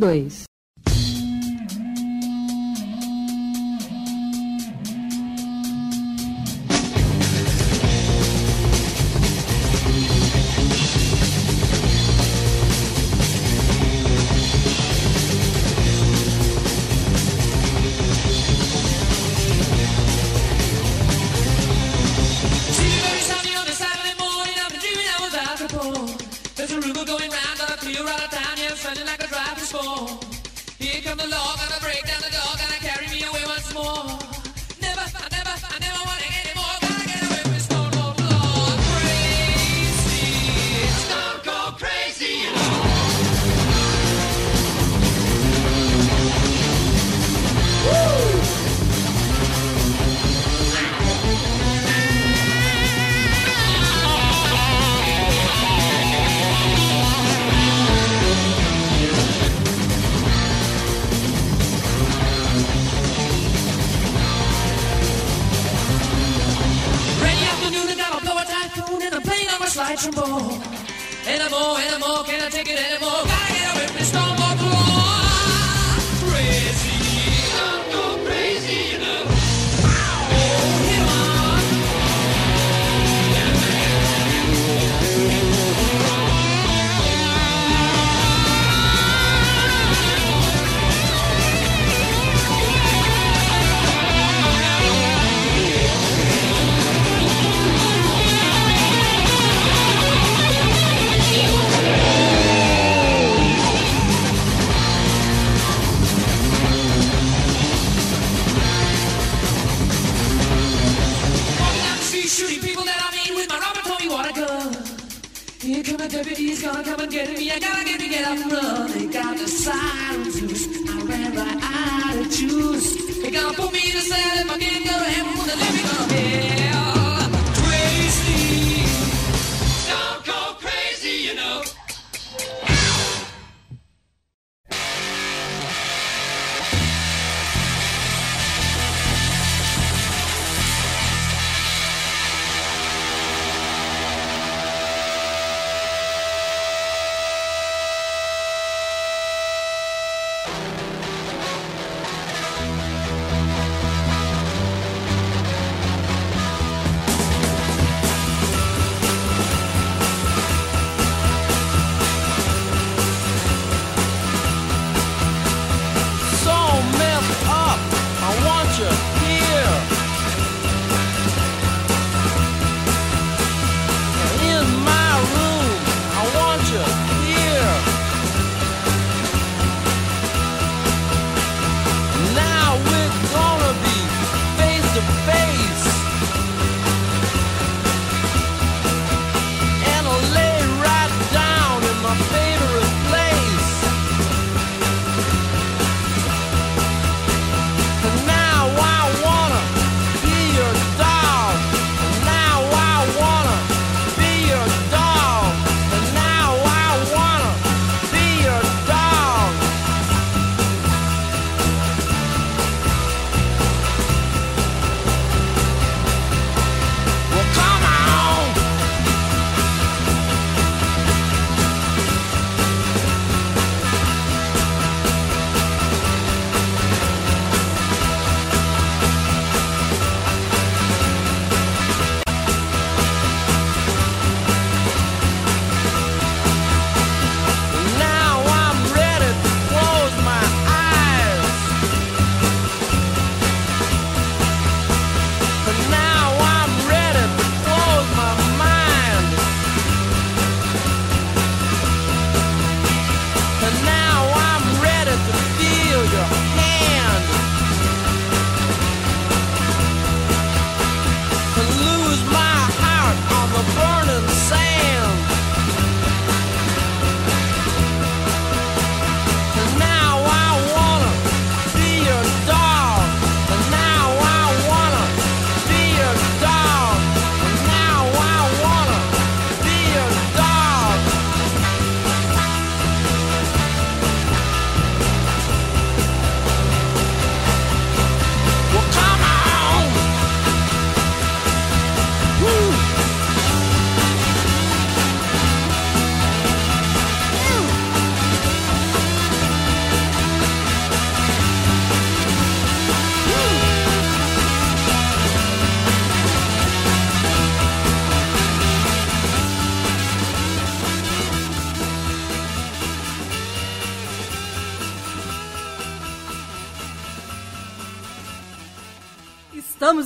[0.07, 0.56] 22.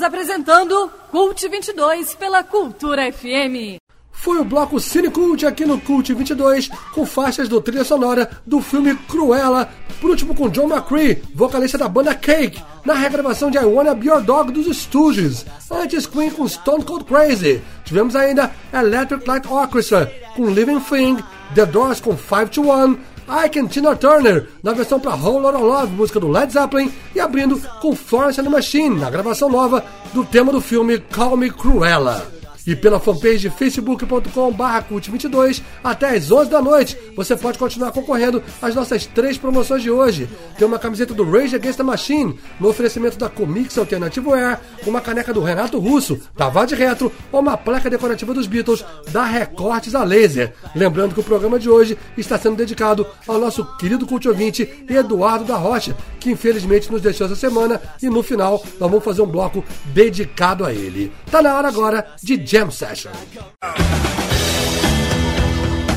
[0.01, 3.77] Estamos apresentando Cult 22 pela Cultura FM.
[4.11, 8.63] Foi o bloco Cine Cult aqui no Cult 22, com faixas do trilha sonora do
[8.63, 9.69] filme Cruella,
[10.01, 14.07] por último com John McCree, vocalista da banda Cake, na regravação de I Wanna Be
[14.07, 17.61] Your Dog dos Stooges, antes Queen com Stone Cold Crazy.
[17.85, 21.19] Tivemos ainda Electric Light Orchestra com Living Thing,
[21.55, 22.99] The Doors com 5 to 1,
[23.31, 27.20] Ike and Tina Turner, na versão para Whole Lotta Love, música do Led Zeppelin, e
[27.20, 31.51] abrindo com Florence and the Machine, na gravação nova do tema do filme Call Me
[31.51, 32.40] Cruella.
[32.71, 36.97] E pela fanpage facebook.com barra cult22 até às 11 da noite.
[37.17, 40.29] Você pode continuar concorrendo às nossas três promoções de hoje.
[40.57, 45.01] Tem uma camiseta do Rage Against the Machine, no oferecimento da Comix Alternativo Air, uma
[45.01, 49.97] caneca do Renato Russo, da Vade Retro, ou uma placa decorativa dos Beatles, da Recortes
[49.97, 50.55] a Laser.
[50.73, 55.45] Lembrando que o programa de hoje está sendo dedicado ao nosso querido cult ouvinte Eduardo
[55.45, 59.27] da Rocha, que infelizmente nos deixou essa semana, e no final nós vamos fazer um
[59.27, 61.11] bloco dedicado a ele.
[61.33, 63.11] Tá na hora agora de Jam Session.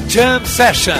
[0.07, 0.93] Jam Session.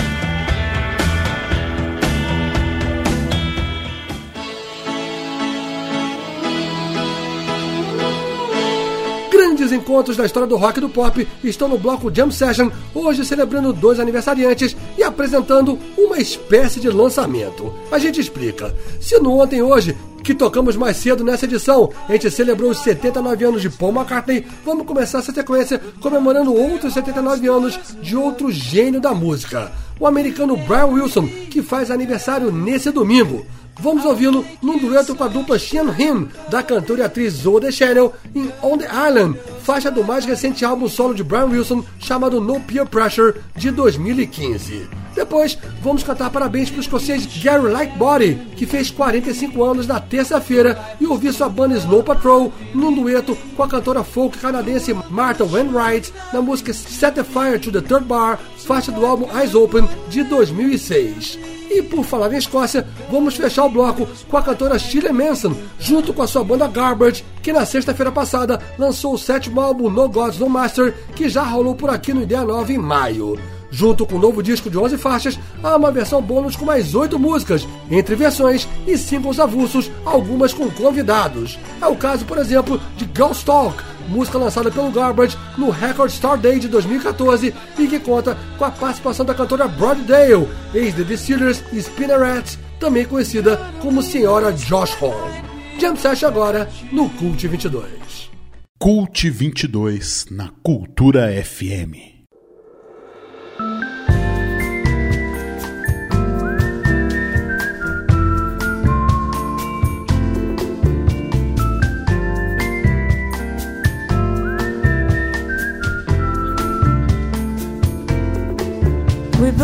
[9.32, 13.24] Grandes encontros da história do rock e do pop estão no bloco Jam Session, hoje
[13.24, 17.74] celebrando dois aniversariantes e apresentando uma espécie de lançamento.
[17.90, 18.76] A gente explica.
[19.00, 21.92] Se no ontem hoje que tocamos mais cedo nessa edição.
[22.08, 24.46] A gente celebrou os 79 anos de Paul McCartney.
[24.66, 30.56] Vamos começar essa sequência comemorando outros 79 anos de outro gênio da música, o americano
[30.56, 33.46] Brian Wilson, que faz aniversário nesse domingo.
[33.80, 38.14] Vamos ouvi-lo num dueto com a dupla Sean Him, da cantora e atriz Zoe Deschanel,
[38.36, 42.60] em On the Island, faixa do mais recente álbum solo de Brian Wilson, chamado No
[42.60, 44.88] Peer Pressure, de 2015.
[45.16, 50.80] Depois, vamos cantar parabéns para o escocês Gary Lightbody, que fez 45 anos na terça-feira,
[51.00, 56.14] e ouvir sua banda Snow Patrol num dueto com a cantora folk canadense Martha Wainwright
[56.32, 60.24] na música Set the Fire to the Third Bar, faixa do álbum Eyes Open de
[60.24, 61.63] 2006.
[61.74, 66.14] E por falar em Escócia, vamos fechar o bloco com a cantora Shirley Manson, junto
[66.14, 70.38] com a sua banda Garbage, que na sexta-feira passada lançou o sétimo álbum No Gods
[70.38, 73.40] No Master, que já rolou por aqui no Ideia Nova em maio.
[73.72, 76.94] Junto com o um novo disco de 11 faixas, há uma versão bônus com mais
[76.94, 81.58] 8 músicas, entre versões e singles avulsos, algumas com convidados.
[81.82, 86.38] É o caso, por exemplo, de Ghost Talk, música lançada pelo Garbage no Record Star
[86.38, 91.18] Day de 2014 e que conta com a participação da cantora Brody Dale, ex The
[91.18, 95.44] Steelers e Spinnerets, também conhecida como Senhora Josh Home.
[95.80, 98.32] Jam Session agora no Cult 22.
[98.80, 102.13] Cult 22 na Cultura FM.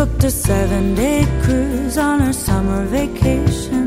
[0.00, 3.86] Booked a seven day cruise on our summer vacation.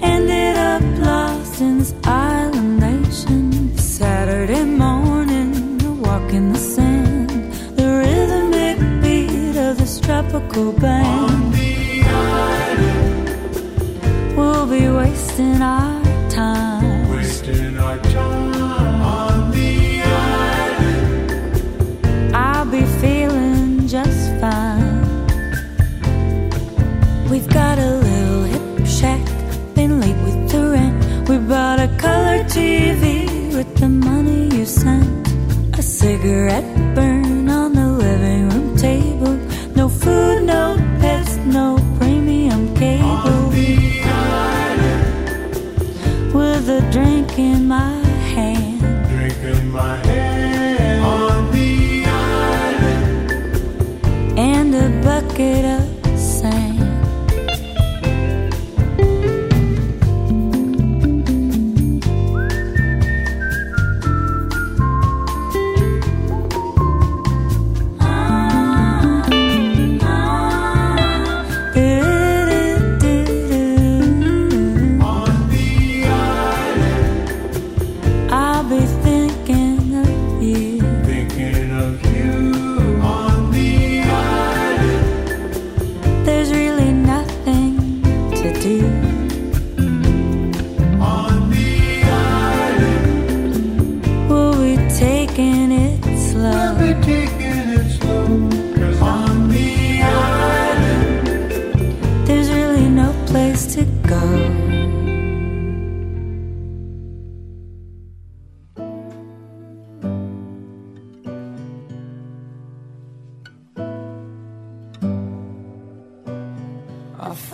[0.00, 3.76] Ended up lost in this island nation.
[3.76, 7.30] Saturday morning, a walk in the sand.
[7.78, 11.32] The rhythmic beat of this tropical band.
[11.32, 12.02] On the
[12.36, 13.28] island,
[14.36, 17.10] we'll be wasting our time.
[17.10, 18.57] Wasting our time
[27.38, 29.24] We've got a little hip shack,
[29.76, 31.28] been late with the rent.
[31.28, 35.28] We bought a color TV with the money you sent.
[35.78, 36.66] A cigarette
[36.96, 39.36] burn on the living room table.
[39.76, 43.50] No food, no pets, no premium cable.
[46.34, 48.02] With a drink in my
[48.34, 48.80] hand.
[49.10, 51.04] Drink in my hand.
[51.04, 53.30] On the island.
[54.36, 55.77] And a bucket of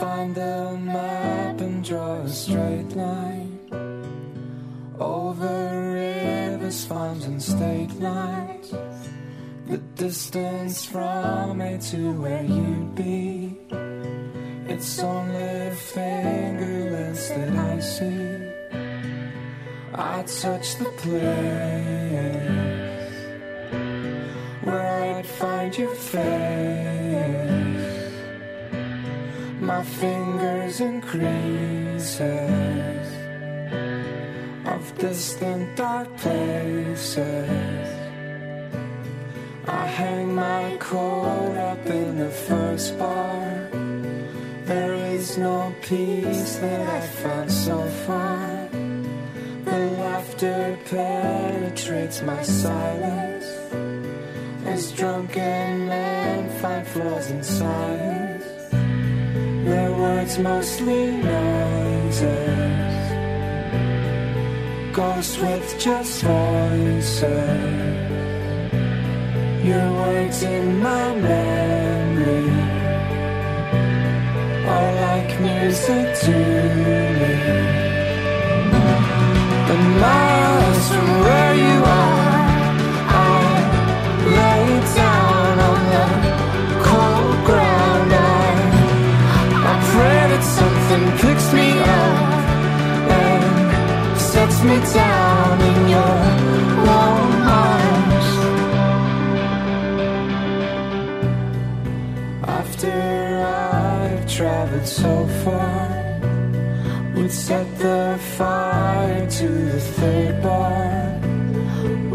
[0.04, 3.52] find the map and draw a straight line
[5.00, 5.54] over
[5.98, 8.68] rivers, farms, and state lines.
[9.70, 13.56] The distance from me to where you'd be.
[14.72, 18.26] It's only fingerless that I see.
[19.94, 21.44] I'd touch the place
[24.66, 26.93] where I'd find your face.
[29.84, 32.20] Fingers in creases
[34.66, 37.88] of distant dark places.
[39.66, 43.68] I hang my coat up in the first bar.
[44.64, 48.68] There is no peace that I've found so far.
[49.64, 53.46] The laughter penetrates my silence.
[54.64, 58.23] As drunken men find flaws in science.
[59.64, 62.24] Their words mostly noises.
[64.92, 67.24] Ghosts with just voices.
[69.64, 72.50] Your words in my memory
[74.74, 76.36] are like music to
[76.84, 77.34] me.
[79.68, 79.78] The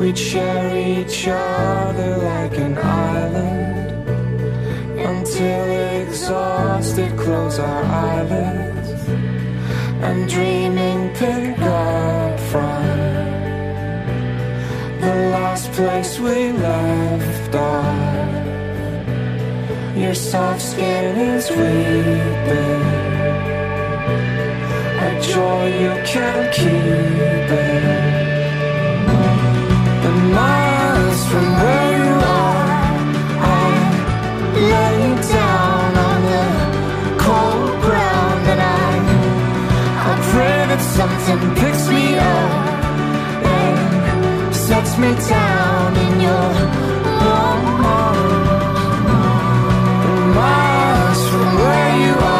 [0.10, 4.10] We'd share each other like an island
[5.00, 8.90] until exhausted, close our eyelids
[10.02, 12.84] and dreaming pick up from
[15.00, 18.36] the last place we left off.
[19.96, 22.84] Your soft skin is weeping.
[25.08, 27.99] A joy you can't keep it.
[31.30, 32.70] From where you are,
[33.62, 33.68] I
[34.74, 35.02] lay
[35.38, 36.48] down on the
[37.24, 38.92] cold ground and I,
[40.10, 42.52] I pray that something picks me up
[43.62, 46.50] and sets me down in your
[47.22, 47.62] warm.
[50.36, 52.39] Miles from where you are,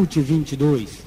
[0.00, 0.99] Cult 22.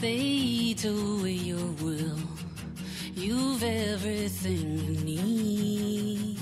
[0.00, 2.18] Eat away your will.
[3.14, 6.38] You've everything you need.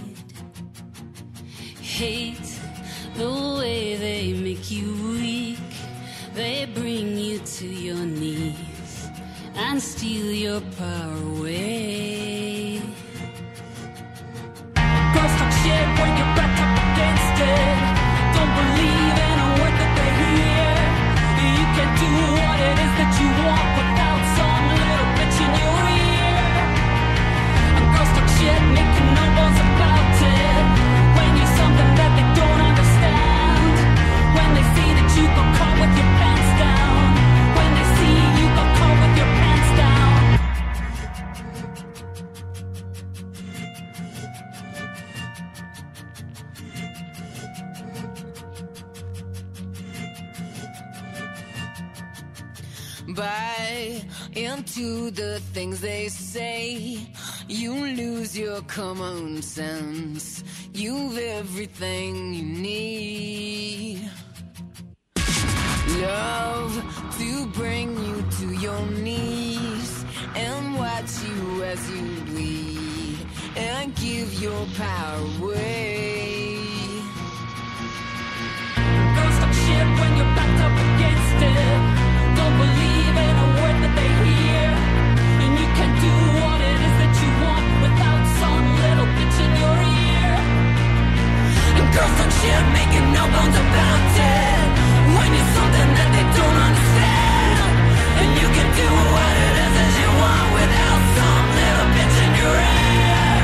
[1.80, 2.60] Hate
[3.16, 5.58] the way they make you weak.
[6.34, 9.08] They bring you to your knees
[9.54, 11.75] and steal your power away.
[54.76, 56.98] Into the things they say.
[57.48, 60.44] You lose your common sense.
[60.72, 64.10] You've everything you need.
[66.00, 70.04] Love to bring you to your knees
[70.34, 73.18] and watch you as you bleed
[73.56, 75.85] and give your power away.
[92.46, 94.66] Talk shit making no bones about it.
[95.16, 97.70] when it's something that they don't understand.
[98.22, 102.56] And you can do what it is you want without some let bitch in your
[102.56, 103.42] head.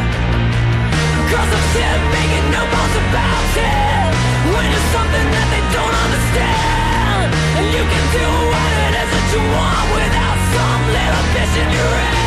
[1.31, 4.11] Cuz I'm saying making no bones about it.
[4.53, 7.27] Money something that they don't understand.
[7.59, 11.93] And you can do what it is you want without some little bitch in your
[12.07, 12.20] ear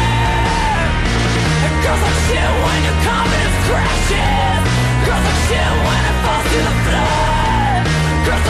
[1.84, 4.64] Girls up here when your confidence crashes.
[5.06, 6.15] Talk shit when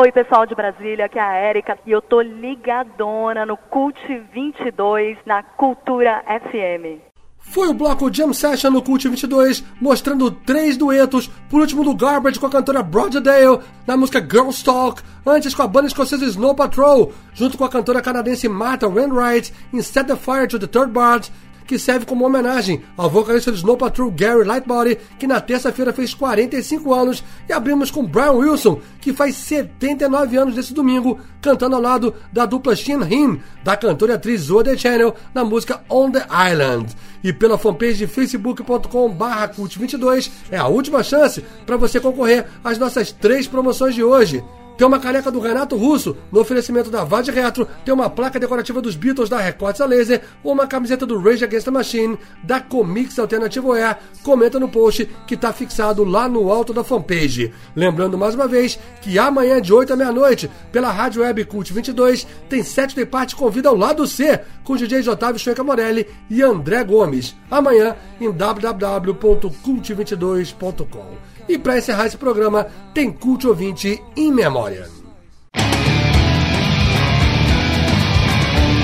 [0.00, 3.98] Oi, pessoal de Brasília, aqui é a Érica e eu tô ligadona no Cult
[4.32, 7.02] 22 na Cultura FM.
[7.40, 12.38] Foi o bloco Jam Session no Cult 22, mostrando três duetos, por último do Garbage
[12.38, 13.58] com a cantora Broaderdale,
[13.88, 18.00] na música Girls Talk, antes com a banda escocesa Snow Patrol, junto com a cantora
[18.00, 21.28] canadense Martha Wainwright em Set the Fire to the Third Bard,
[21.68, 26.14] que serve como homenagem ao vocalista do Snow Patrol Gary Lightbody, que na terça-feira fez
[26.14, 31.82] 45 anos, e abrimos com Brian Wilson, que faz 79 anos desse domingo, cantando ao
[31.82, 36.10] lado da dupla Shin Him, da cantora e atriz Zoe The Channel, na música On
[36.10, 36.96] the Island.
[37.22, 42.78] E pela fanpage de facebook.com barra cult22 é a última chance para você concorrer às
[42.78, 44.42] nossas três promoções de hoje.
[44.78, 48.80] Tem uma caneca do Renato Russo, no oferecimento da Vade Retro, tem uma placa decorativa
[48.80, 52.60] dos Beatles da Records a Laser, ou uma camiseta do Rage Against the Machine, da
[52.60, 57.52] Comics Alternativo Air, comenta no post que está fixado lá no alto da fanpage.
[57.74, 62.24] Lembrando mais uma vez que amanhã de 8 à meia-noite, pela Rádio Web Cult 22,
[62.48, 66.84] tem Sete Day Party convida ao lado C, com DJs Otávio Chueca Morelli e André
[66.84, 67.34] Gomes.
[67.50, 71.27] Amanhã em www.cult22.com.
[71.48, 74.88] E para encerrar esse programa, tem Cult Ouvinte em memória.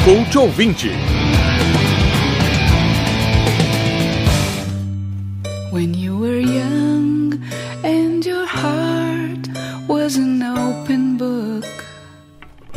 [0.04, 0.90] Cult Ouvinte.
[5.72, 5.94] When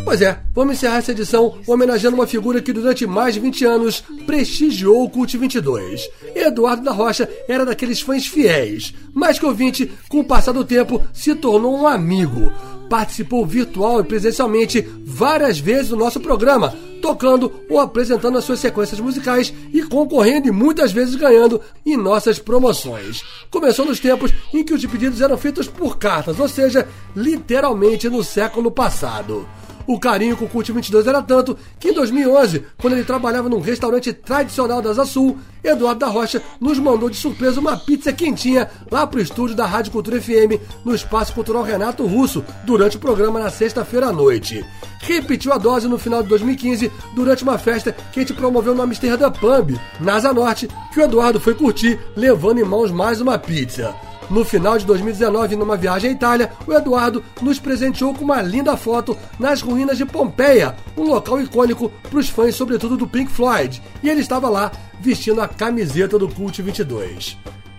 [0.07, 4.01] Pois é, vamos encerrar essa edição homenageando uma figura que durante mais de 20 anos
[4.25, 6.09] prestigiou o Cult 22.
[6.33, 11.05] Eduardo da Rocha era daqueles fãs fiéis, mas que ouvinte, com o passar do tempo,
[11.11, 12.49] se tornou um amigo.
[12.89, 19.01] Participou virtual e presencialmente várias vezes do nosso programa, tocando ou apresentando as suas sequências
[19.01, 23.23] musicais e concorrendo e muitas vezes ganhando em nossas promoções.
[23.51, 28.23] Começou nos tempos em que os pedidos eram feitos por cartas, ou seja, literalmente no
[28.23, 29.45] século passado.
[29.87, 33.61] O carinho com o Cult 22 era tanto que em 2011, quando ele trabalhava num
[33.61, 38.69] restaurante tradicional da Asa Sul, Eduardo da Rocha nos mandou de surpresa uma pizza quentinha
[38.91, 43.39] lá pro estúdio da Rádio Cultura FM no Espaço Cultural Renato Russo durante o programa
[43.39, 44.65] na sexta-feira à noite.
[44.99, 48.81] Repetiu a dose no final de 2015 durante uma festa que a gente promoveu no
[48.81, 53.37] Amsterdã Pub, na Asa Norte, que o Eduardo foi curtir levando em mãos mais uma
[53.37, 53.95] pizza.
[54.29, 58.75] No final de 2019, numa viagem à Itália, o Eduardo nos presenteou com uma linda
[58.75, 63.81] foto nas ruínas de Pompeia, um local icônico para os fãs, sobretudo do Pink Floyd,
[64.03, 67.37] e ele estava lá vestindo a camiseta do Cult 22.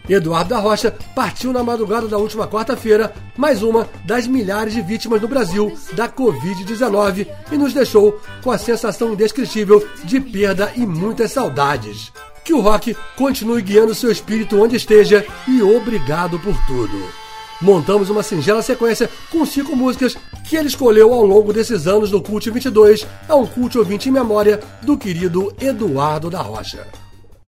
[0.08, 5.20] Eduardo da Rocha partiu na madrugada da última quarta-feira, mais uma das milhares de vítimas
[5.20, 11.32] no Brasil da Covid-19 e nos deixou com a sensação indescritível de perda e muitas
[11.32, 12.10] saudades.
[12.48, 17.12] Que o rock continue guiando seu espírito onde esteja e obrigado por tudo.
[17.60, 20.16] Montamos uma singela sequência com cinco músicas
[20.48, 24.12] que ele escolheu ao longo desses anos do Cult 22, é um culto ouvinte em
[24.12, 26.88] memória do querido Eduardo da Rocha.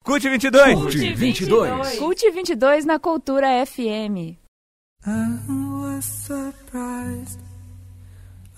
[0.02, 0.74] Cult 22!
[0.74, 1.98] Cult 22!
[1.98, 4.38] Cult 22 na Cultura FM.
[5.06, 5.38] I
[5.84, 7.38] was surprised.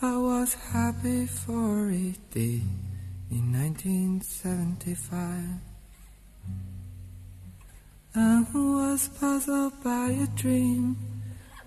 [0.00, 2.62] I was happy for a day
[3.28, 5.67] in 1975.
[8.18, 10.96] I was puzzled by a dream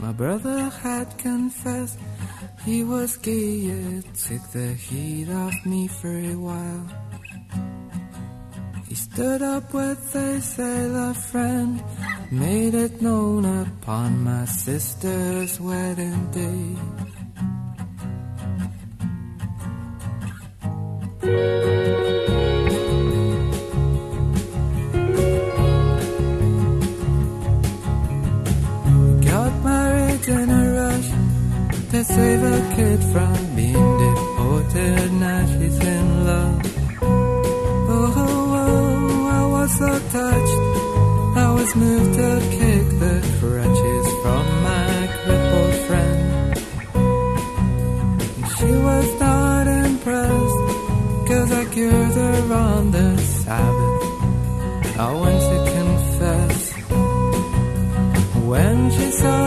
[0.00, 1.98] My brother had confessed
[2.66, 6.86] he was gay, it took the heat off me for a while.
[8.86, 11.82] He stood up with a sailor friend,
[12.30, 16.76] made it known upon my sister's wedding day.
[21.20, 21.30] Got
[29.64, 31.10] married in a rush
[31.90, 35.12] to save a kid from being deported.
[35.14, 36.62] Now she's in love.
[37.02, 40.60] Oh, oh, oh I was so touched.
[41.36, 46.18] I was moved to kick the crutches from my crippled friend.
[48.56, 50.57] She was not impressed.
[51.28, 54.02] Cause I cured her on the Sabbath.
[54.98, 56.72] I went to confess.
[58.50, 59.37] When she saw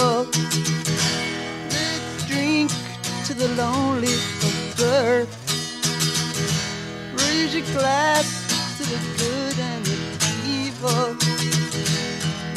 [0.00, 0.24] people.
[2.26, 2.70] Drink
[3.26, 5.32] to the lonely of earth.
[7.12, 8.26] Raise your glass
[8.78, 9.98] to the good and the
[10.46, 11.16] evil.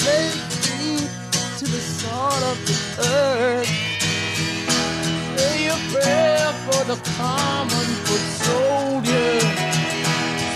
[0.06, 1.10] Let's drink
[1.60, 2.78] to the salt of the
[3.10, 3.72] earth.
[5.38, 9.40] Say a prayer for the common foot soldier.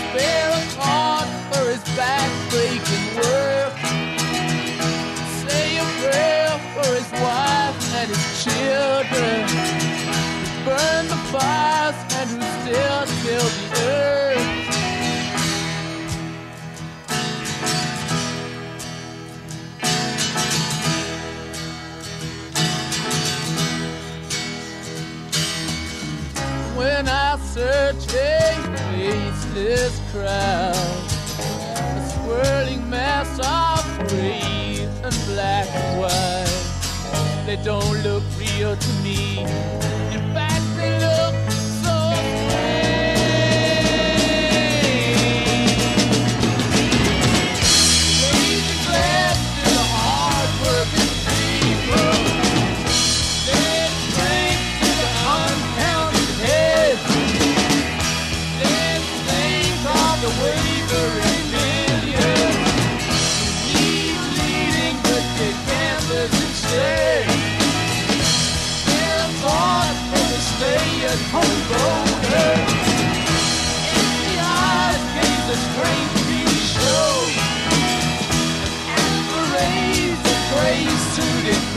[0.00, 3.77] Spare a thought for his back-breaking work.
[7.22, 9.48] Wife and his children.
[9.48, 14.18] Who burn the fires and who still till the earth.
[26.78, 28.54] when I search a
[28.92, 30.74] faceless crowd,
[31.96, 36.47] a swirling mass of gray and black and white.
[37.48, 39.97] They don't look real to me.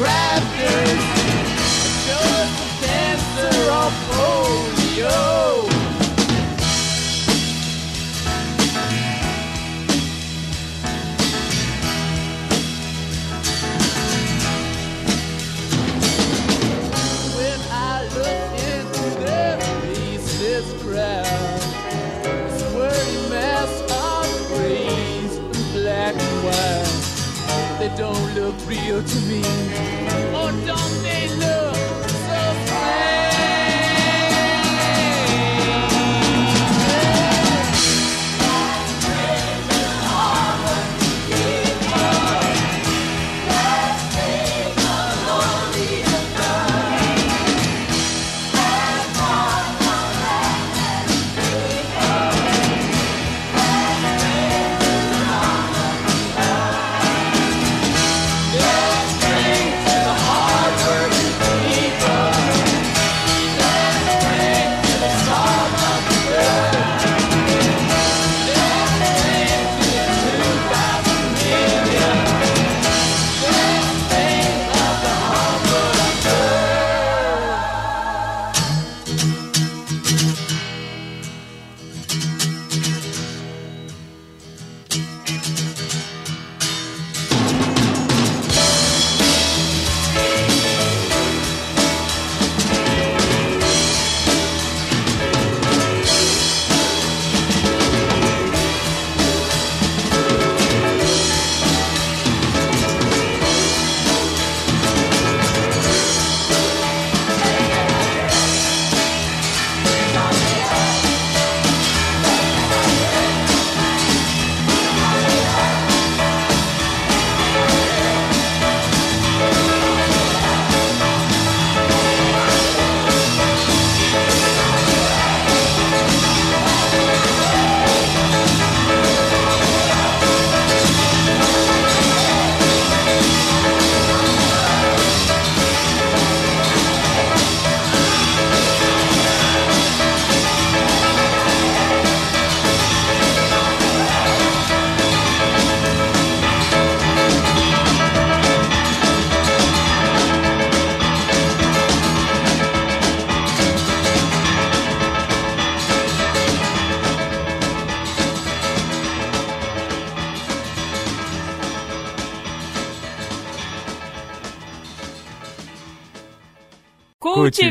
[0.02, 1.04] rafters
[2.08, 5.81] just a dancer on polio.
[27.98, 29.42] Don't look real to me.
[30.34, 30.91] Or don't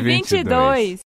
[0.00, 1.09] 2022.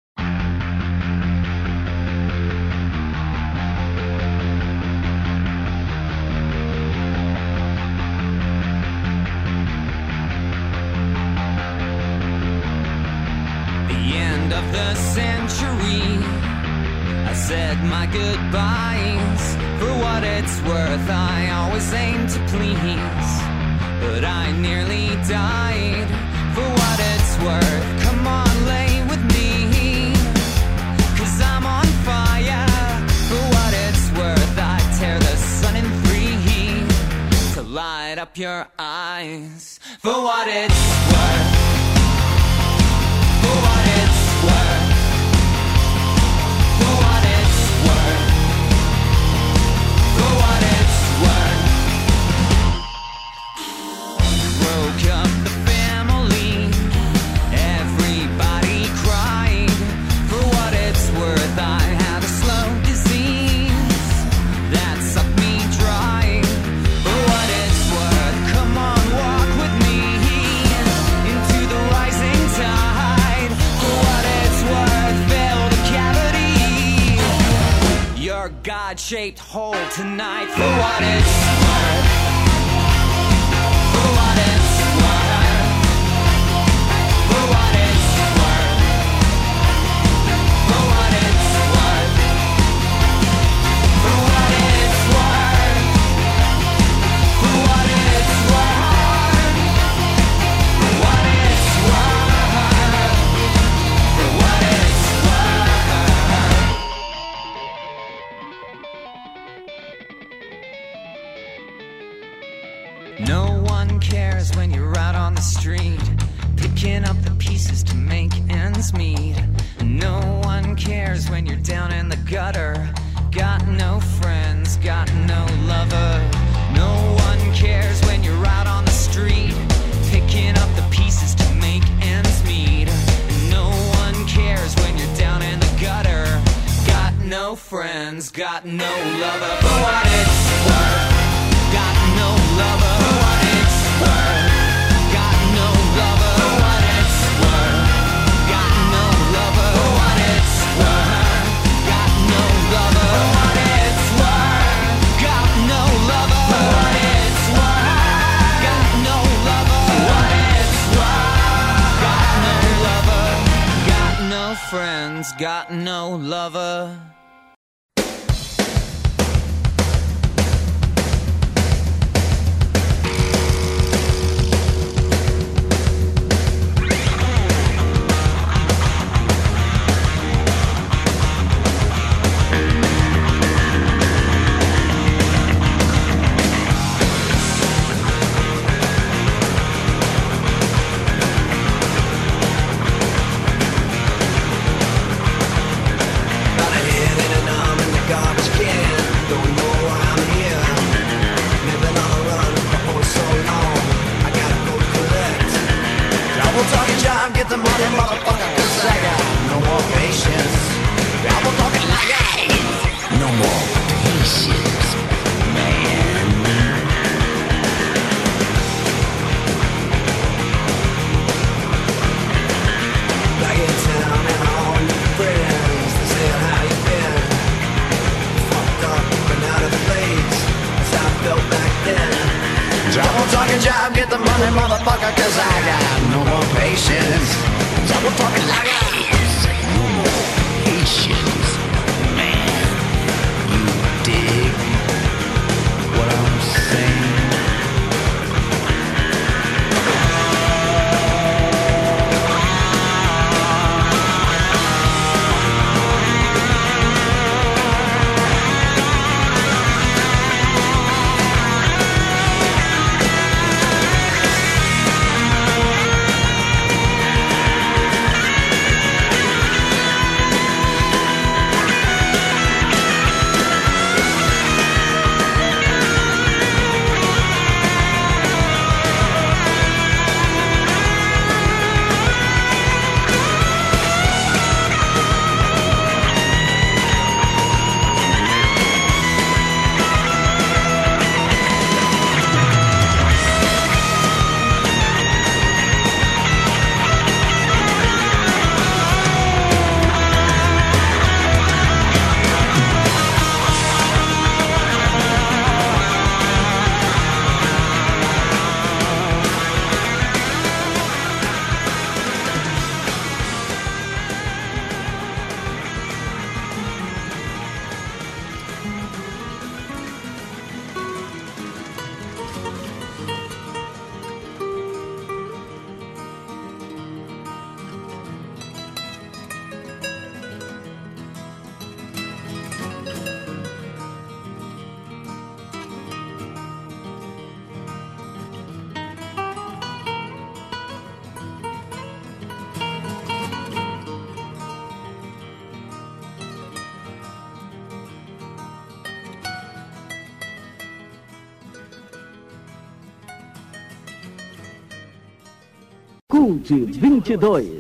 [356.51, 357.60] 2022.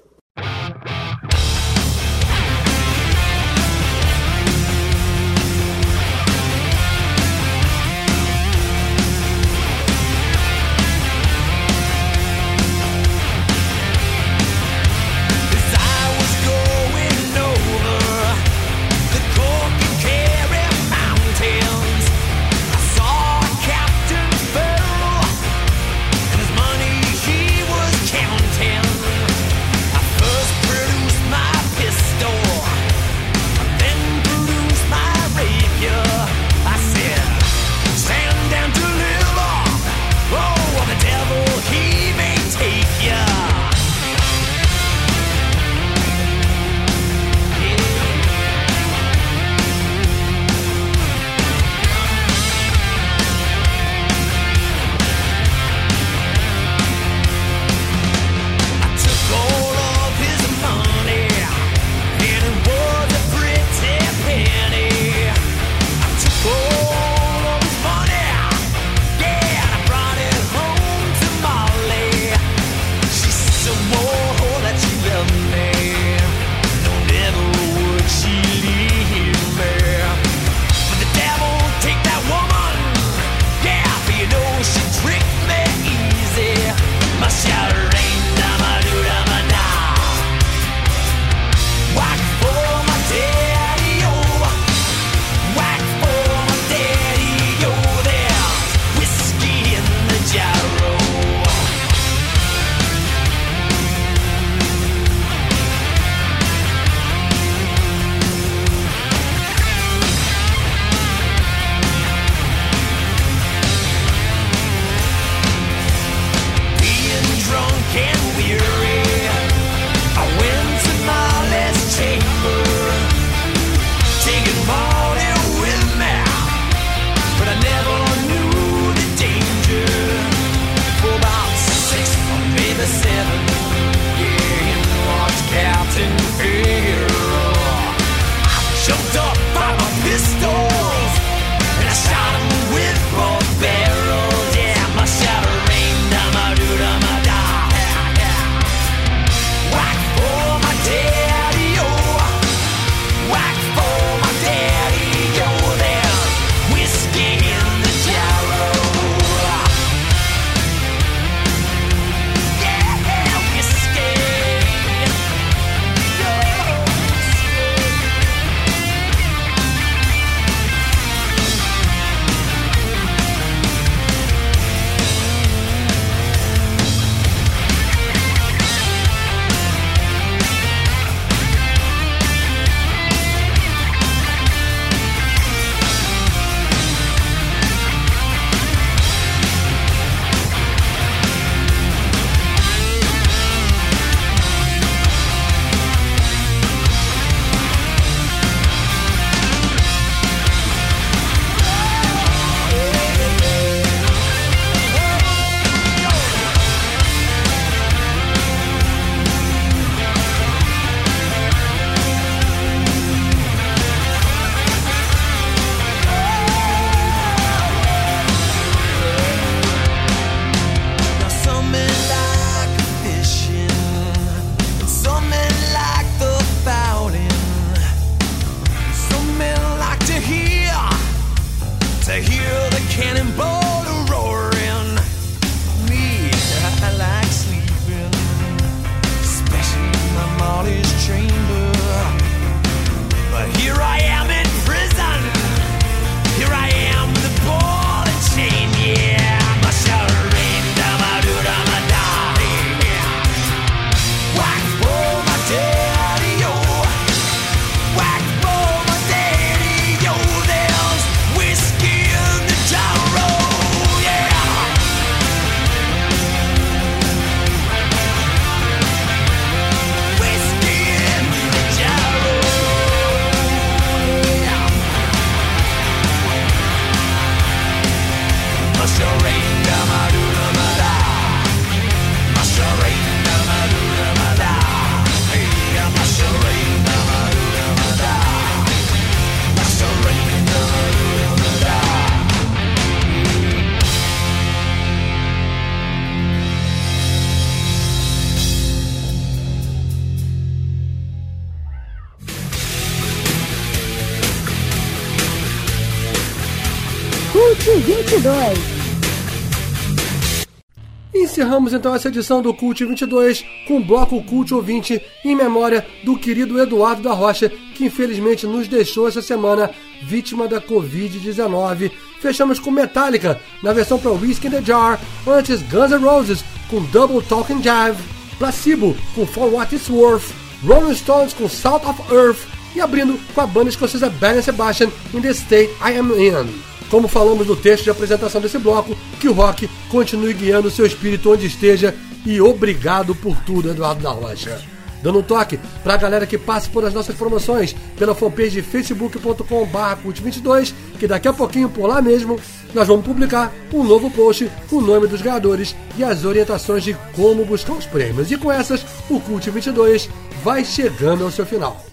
[311.40, 316.14] Encerramos então essa edição do Cult 22 com o bloco Cult Ouvinte em memória do
[316.14, 319.70] querido Eduardo da Rocha, que infelizmente nos deixou essa semana
[320.02, 321.92] vítima da Covid-19.
[322.20, 326.82] Fechamos com Metallica na versão para Whiskey in the Jar, antes Guns N' Roses com
[326.92, 328.02] Double Talking Jive,
[328.38, 332.46] Placebo com For What It's Worth, Rolling Stones com Salt of Earth
[332.76, 336.69] e abrindo com a banda escocesa Belen Sebastian in the State I Am In.
[336.90, 341.32] Como falamos no texto de apresentação desse bloco, que o rock continue guiando seu espírito
[341.32, 341.94] onde esteja
[342.26, 344.60] e obrigado por tudo, Eduardo da Rocha.
[345.02, 349.96] Dando um toque para a galera que passa por as nossas promoções pela fanpage facebook.com.br
[350.04, 352.38] cult22, que daqui a pouquinho por lá mesmo
[352.74, 356.94] nós vamos publicar um novo post com o nome dos ganhadores e as orientações de
[357.14, 358.30] como buscar os prêmios.
[358.30, 360.08] E com essas, o Cult 22
[360.42, 361.89] vai chegando ao seu final.